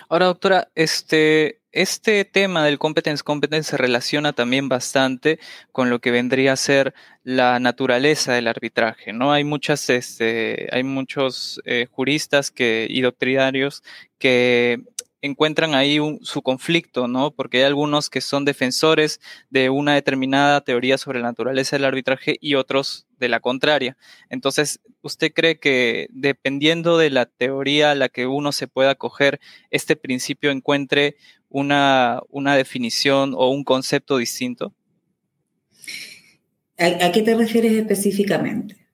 Ahora, 0.08 0.26
doctora, 0.26 0.68
este, 0.74 1.60
este 1.72 2.24
tema 2.24 2.64
del 2.64 2.78
competence 2.78 3.22
competence 3.22 3.70
se 3.70 3.76
relaciona 3.76 4.32
también 4.32 4.68
bastante 4.68 5.38
con 5.72 5.90
lo 5.90 6.00
que 6.00 6.10
vendría 6.10 6.52
a 6.52 6.56
ser 6.56 6.94
la 7.24 7.60
naturaleza 7.60 8.32
del 8.32 8.48
arbitraje, 8.48 9.12
¿no? 9.12 9.32
Hay 9.32 9.44
muchas, 9.44 9.90
este, 9.90 10.68
hay 10.72 10.84
muchos 10.84 11.60
eh, 11.64 11.86
juristas 11.90 12.50
que, 12.50 12.86
y 12.88 13.02
doctrinarios 13.02 13.82
que 14.18 14.82
encuentran 15.26 15.74
ahí 15.74 15.98
su 16.22 16.42
conflicto, 16.42 17.08
¿no? 17.08 17.30
Porque 17.30 17.58
hay 17.58 17.64
algunos 17.64 18.08
que 18.08 18.20
son 18.20 18.44
defensores 18.44 19.20
de 19.50 19.70
una 19.70 19.94
determinada 19.94 20.60
teoría 20.62 20.98
sobre 20.98 21.20
la 21.20 21.26
naturaleza 21.26 21.76
del 21.76 21.84
arbitraje 21.84 22.36
y 22.40 22.54
otros 22.54 23.06
de 23.18 23.28
la 23.28 23.40
contraria. 23.40 23.96
Entonces, 24.30 24.80
¿usted 25.02 25.32
cree 25.32 25.58
que 25.58 26.08
dependiendo 26.10 26.98
de 26.98 27.10
la 27.10 27.26
teoría 27.26 27.90
a 27.90 27.94
la 27.94 28.08
que 28.08 28.26
uno 28.26 28.52
se 28.52 28.68
pueda 28.68 28.92
acoger, 28.92 29.40
este 29.70 29.96
principio 29.96 30.50
encuentre 30.50 31.16
una, 31.48 32.20
una 32.30 32.56
definición 32.56 33.34
o 33.36 33.50
un 33.50 33.64
concepto 33.64 34.16
distinto? 34.16 34.74
¿A, 36.78 37.10
qué 37.10 37.22
te 37.22 37.34
refieres 37.34 37.72
específicamente? 37.72 38.85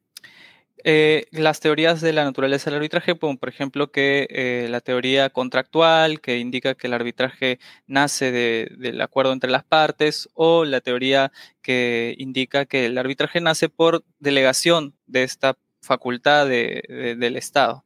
Eh, 0.85 1.27
las 1.31 1.61
teorías 1.61 2.01
de 2.01 2.13
la 2.13 2.25
naturaleza 2.25 2.71
del 2.71 2.77
arbitraje, 2.77 3.15
por 3.15 3.49
ejemplo, 3.49 3.91
que 3.91 4.27
eh, 4.31 4.67
la 4.69 4.81
teoría 4.81 5.31
contractual, 5.31 6.21
que 6.21 6.39
indica 6.39 6.75
que 6.75 6.89
el 6.89 6.95
arbitraje 6.95 7.59
nace 7.87 8.33
del 8.33 9.01
acuerdo 9.01 9.33
entre 9.33 9.51
las 9.51 9.65
partes, 9.65 10.29
o 10.35 10.65
la 10.65 10.81
teoría 10.81 11.31
que 11.63 12.15
indica 12.19 12.67
que 12.67 12.87
el 12.87 12.99
arbitraje 12.99 13.41
nace 13.41 13.69
por 13.69 14.05
delegación 14.19 14.95
de 15.07 15.23
esta 15.23 15.57
facultad 15.81 16.49
del 16.49 17.37
Estado. 17.37 17.85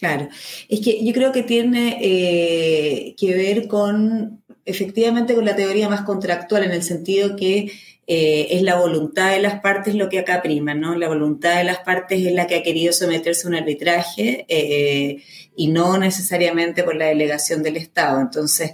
Claro, 0.00 0.30
es 0.70 0.80
que 0.80 1.04
yo 1.04 1.12
creo 1.12 1.30
que 1.30 1.42
tiene 1.42 1.98
eh, 2.00 3.14
que 3.18 3.34
ver 3.34 3.68
con, 3.68 4.42
efectivamente, 4.64 5.34
con 5.34 5.44
la 5.44 5.54
teoría 5.54 5.90
más 5.90 6.02
contractual, 6.02 6.64
en 6.64 6.70
el 6.70 6.82
sentido 6.82 7.36
que 7.36 7.70
eh, 8.12 8.56
es 8.56 8.62
la 8.62 8.74
voluntad 8.74 9.30
de 9.30 9.38
las 9.38 9.60
partes 9.60 9.94
lo 9.94 10.08
que 10.08 10.18
acá 10.18 10.42
prima, 10.42 10.74
¿no? 10.74 10.96
La 10.96 11.06
voluntad 11.06 11.58
de 11.58 11.62
las 11.62 11.78
partes 11.78 12.26
es 12.26 12.32
la 12.32 12.48
que 12.48 12.56
ha 12.56 12.62
querido 12.64 12.92
someterse 12.92 13.46
a 13.46 13.50
un 13.50 13.54
arbitraje 13.54 14.46
eh, 14.48 15.22
y 15.54 15.68
no 15.68 15.96
necesariamente 15.96 16.82
por 16.82 16.96
la 16.96 17.06
delegación 17.06 17.62
del 17.62 17.76
Estado. 17.76 18.20
Entonces, 18.20 18.72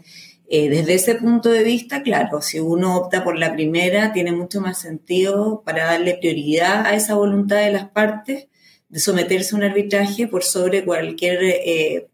eh, 0.48 0.70
desde 0.70 0.94
ese 0.94 1.16
punto 1.16 1.50
de 1.50 1.64
vista, 1.64 2.02
claro, 2.02 2.40
si 2.40 2.60
uno 2.60 2.96
opta 2.96 3.24
por 3.24 3.38
la 3.38 3.52
primera, 3.52 4.14
tiene 4.14 4.32
mucho 4.32 4.62
más 4.62 4.80
sentido 4.80 5.62
para 5.66 5.84
darle 5.84 6.16
prioridad 6.16 6.86
a 6.86 6.94
esa 6.94 7.14
voluntad 7.14 7.56
de 7.56 7.72
las 7.72 7.90
partes 7.90 8.48
de 8.88 9.00
someterse 9.00 9.54
a 9.54 9.58
un 9.58 9.64
arbitraje 9.64 10.28
por 10.28 10.44
sobre 10.44 10.82
cualquier 10.82 12.08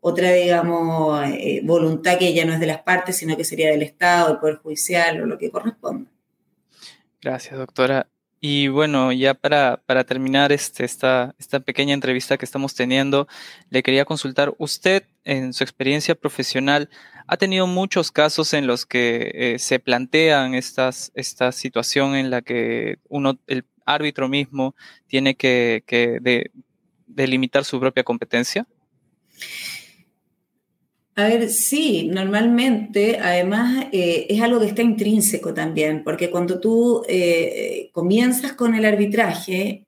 otra, 0.00 0.32
digamos, 0.32 1.30
voluntad 1.62 2.18
que 2.18 2.34
ya 2.34 2.44
no 2.44 2.54
es 2.54 2.58
de 2.60 2.66
las 2.66 2.82
partes, 2.82 3.18
sino 3.18 3.36
que 3.36 3.44
sería 3.44 3.70
del 3.70 3.82
Estado, 3.82 4.30
del 4.30 4.38
Poder 4.38 4.56
Judicial 4.56 5.22
o 5.22 5.26
lo 5.26 5.38
que 5.38 5.52
corresponda. 5.52 6.15
Gracias, 7.20 7.58
doctora. 7.58 8.08
Y 8.40 8.68
bueno, 8.68 9.12
ya 9.12 9.34
para, 9.34 9.78
terminar 10.06 10.52
este, 10.52 10.84
esta, 10.84 11.34
esta 11.38 11.60
pequeña 11.60 11.94
entrevista 11.94 12.36
que 12.36 12.44
estamos 12.44 12.74
teniendo, 12.74 13.26
le 13.70 13.82
quería 13.82 14.04
consultar, 14.04 14.54
usted 14.58 15.04
en 15.24 15.52
su 15.52 15.64
experiencia 15.64 16.14
profesional 16.14 16.90
ha 17.26 17.36
tenido 17.36 17.66
muchos 17.66 18.12
casos 18.12 18.52
en 18.52 18.66
los 18.66 18.86
que 18.86 19.32
eh, 19.34 19.58
se 19.58 19.80
plantean 19.80 20.54
estas, 20.54 21.10
esta 21.14 21.50
situación 21.50 22.14
en 22.14 22.30
la 22.30 22.42
que 22.42 22.98
uno, 23.08 23.38
el 23.46 23.64
árbitro 23.84 24.28
mismo, 24.28 24.74
tiene 25.06 25.34
que, 25.34 25.82
delimitar 27.06 27.64
su 27.64 27.80
propia 27.80 28.04
competencia. 28.04 28.66
A 31.18 31.24
ver, 31.28 31.48
sí, 31.48 32.10
normalmente, 32.12 33.18
además, 33.18 33.86
eh, 33.90 34.26
es 34.28 34.42
algo 34.42 34.60
que 34.60 34.66
está 34.66 34.82
intrínseco 34.82 35.54
también, 35.54 36.04
porque 36.04 36.30
cuando 36.30 36.60
tú 36.60 37.04
eh, 37.08 37.88
comienzas 37.92 38.52
con 38.52 38.74
el 38.74 38.84
arbitraje 38.84 39.86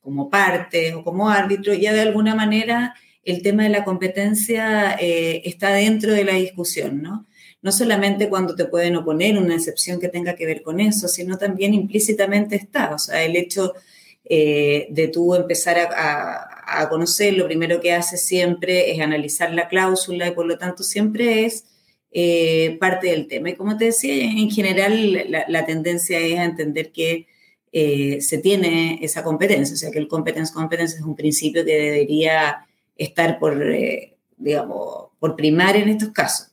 como 0.00 0.30
parte 0.30 0.94
o 0.94 1.02
como 1.02 1.30
árbitro, 1.30 1.74
ya 1.74 1.92
de 1.92 2.02
alguna 2.02 2.36
manera 2.36 2.94
el 3.24 3.42
tema 3.42 3.64
de 3.64 3.70
la 3.70 3.84
competencia 3.84 4.96
eh, 5.00 5.42
está 5.44 5.72
dentro 5.72 6.12
de 6.12 6.24
la 6.24 6.34
discusión, 6.34 7.02
¿no? 7.02 7.26
No 7.60 7.72
solamente 7.72 8.28
cuando 8.28 8.54
te 8.54 8.66
pueden 8.66 8.94
oponer 8.96 9.36
una 9.36 9.56
excepción 9.56 9.98
que 10.00 10.08
tenga 10.08 10.36
que 10.36 10.46
ver 10.46 10.62
con 10.62 10.78
eso, 10.78 11.08
sino 11.08 11.38
también 11.38 11.74
implícitamente 11.74 12.54
está, 12.54 12.94
o 12.94 12.98
sea, 12.98 13.22
el 13.24 13.34
hecho 13.36 13.74
de 14.30 15.10
tú 15.12 15.34
empezar 15.34 15.78
a, 15.78 16.57
conocer, 16.88 17.34
lo 17.34 17.46
primero 17.46 17.80
que 17.80 17.92
haces 17.92 18.26
siempre 18.26 18.90
es 18.90 19.00
analizar 19.00 19.52
la 19.52 19.68
cláusula 19.68 20.28
y 20.28 20.32
por 20.32 20.46
lo 20.46 20.58
tanto 20.58 20.82
siempre 20.82 21.44
es 21.44 21.64
eh, 22.10 22.76
parte 22.80 23.08
del 23.08 23.26
tema. 23.26 23.50
Y 23.50 23.54
como 23.54 23.76
te 23.76 23.86
decía, 23.86 24.14
en 24.14 24.50
general 24.50 25.26
la, 25.48 25.66
tendencia 25.66 26.18
es 26.18 26.38
a 26.38 26.44
entender 26.44 26.92
que 26.92 27.26
eh, 27.72 28.20
se 28.20 28.38
tiene 28.38 28.98
esa 29.02 29.22
competencia, 29.22 29.74
o 29.74 29.76
sea 29.76 29.90
que 29.90 29.98
el 29.98 30.08
competence 30.08 30.52
competence 30.52 30.96
es 30.96 31.02
un 31.02 31.16
principio 31.16 31.64
que 31.64 31.74
debería 31.74 32.66
estar 32.96 33.38
por, 33.38 33.62
digamos, 34.36 35.08
por 35.18 35.36
primar 35.36 35.76
en 35.76 35.88
estos 35.88 36.10
casos. 36.10 36.48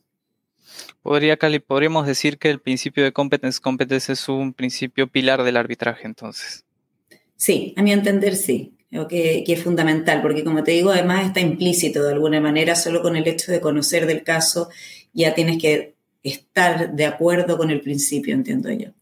Podría, 1.02 1.38
podríamos 1.68 2.08
decir 2.08 2.40
que 2.40 2.50
el 2.50 2.60
principio 2.60 3.04
de 3.04 3.12
competence 3.12 3.60
competence 3.62 4.14
es 4.14 4.28
un 4.28 4.54
principio 4.54 5.08
pilar 5.08 5.44
del 5.44 5.56
arbitraje 5.56 6.08
entonces. 6.08 6.66
Sí, 7.36 7.74
a 7.78 7.84
mi 7.84 7.92
entender 7.92 8.36
sí. 8.36 8.75
Creo 8.90 9.08
que, 9.08 9.44
es 9.46 9.64
fundamental, 9.64 10.22
porque 10.22 10.44
como 10.44 10.64
te 10.64 10.72
digo, 10.72 10.92
además 10.92 11.26
está 11.28 11.40
implícito 11.40 12.04
de 12.04 12.14
alguna 12.14 12.40
manera, 12.40 12.76
solo 12.76 13.02
con 13.02 13.16
el 13.16 13.28
hecho 13.28 13.52
de 13.52 13.62
conocer 13.62 14.06
del 14.06 14.24
caso, 14.24 14.70
ya 15.14 15.34
tienes 15.34 15.62
que 15.62 15.96
estar 16.24 16.94
de 16.94 17.06
acuerdo 17.06 17.58
con 17.58 17.72
el 17.72 17.82
principio, 17.82 18.34
entiendo 18.34 18.72
yo. 18.72 18.95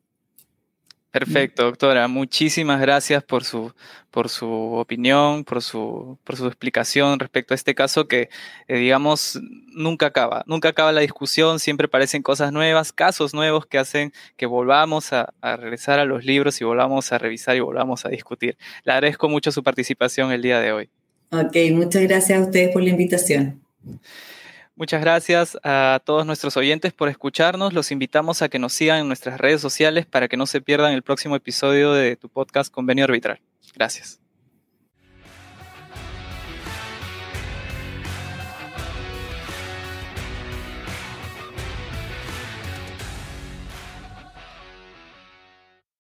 Perfecto, 1.13 1.65
doctora. 1.65 2.08
Muchísimas 2.08 2.82
gracias 2.82 3.23
por 3.23 3.43
su, 3.43 3.71
por 4.10 4.30
su 4.30 4.49
opinión, 4.49 5.43
por 5.43 5.62
su, 5.62 6.17
por 6.23 6.38
su 6.38 6.47
explicación 6.47 7.19
respecto 7.19 7.54
a 7.54 7.56
este 7.56 7.76
caso 7.76 8.08
que, 8.08 8.30
eh, 8.67 8.78
digamos, 8.78 9.39
nunca 9.76 10.08
acaba. 10.08 10.43
Nunca 10.47 10.69
acaba 10.69 10.91
la 10.91 11.02
discusión, 11.02 11.60
siempre 11.60 11.88
parecen 11.88 12.23
cosas 12.23 12.52
nuevas, 12.52 12.91
casos 12.91 13.36
nuevos 13.36 13.67
que 13.67 13.78
hacen 13.78 14.12
que 14.38 14.47
volvamos 14.47 15.13
a, 15.13 15.32
a, 15.39 15.56
regresar 15.56 15.99
a 15.99 16.06
los 16.06 16.26
libros 16.26 16.60
y 16.62 16.63
volvamos 16.63 17.12
a 17.12 17.19
revisar 17.19 17.56
y 17.56 17.60
volvamos 17.60 18.08
a 18.08 18.10
discutir. 18.10 18.58
Le 18.84 18.93
agradezco 18.93 19.30
mucho 19.30 19.52
su 19.52 19.62
participación 19.62 20.32
el 20.32 20.41
día 20.41 20.60
de 20.62 20.71
hoy. 20.71 20.89
Ok, 21.30 21.56
muchas 21.73 22.02
gracias 22.02 22.39
a 22.39 22.41
ustedes 22.41 22.73
por 22.73 22.82
la 22.82 22.89
invitación. 22.89 23.62
Muchas 24.76 25.02
gracias 25.02 25.58
a 25.64 26.02
todos 26.04 26.26
nuestros 26.26 26.58
oyentes 26.58 26.94
por 26.94 27.08
escucharnos. 27.08 27.74
Los 27.74 27.92
invitamos 27.92 28.42
a 28.42 28.50
que 28.50 28.58
nos 28.58 28.74
sigan 28.74 29.02
en 29.02 29.08
nuestras 29.08 29.40
redes 29.40 29.62
sociales 29.62 30.08
para 30.08 30.28
que 30.28 30.38
no 30.38 30.48
se 30.48 30.62
pierdan 30.62 30.94
el 30.94 31.04
próximo 31.04 31.36
episodio 31.36 31.94
de 31.94 32.16
tu 32.16 32.28
podcast 32.28 32.74
Convenio 32.74 33.06
Arbitral. 33.06 33.40
Gracias. 33.76 34.23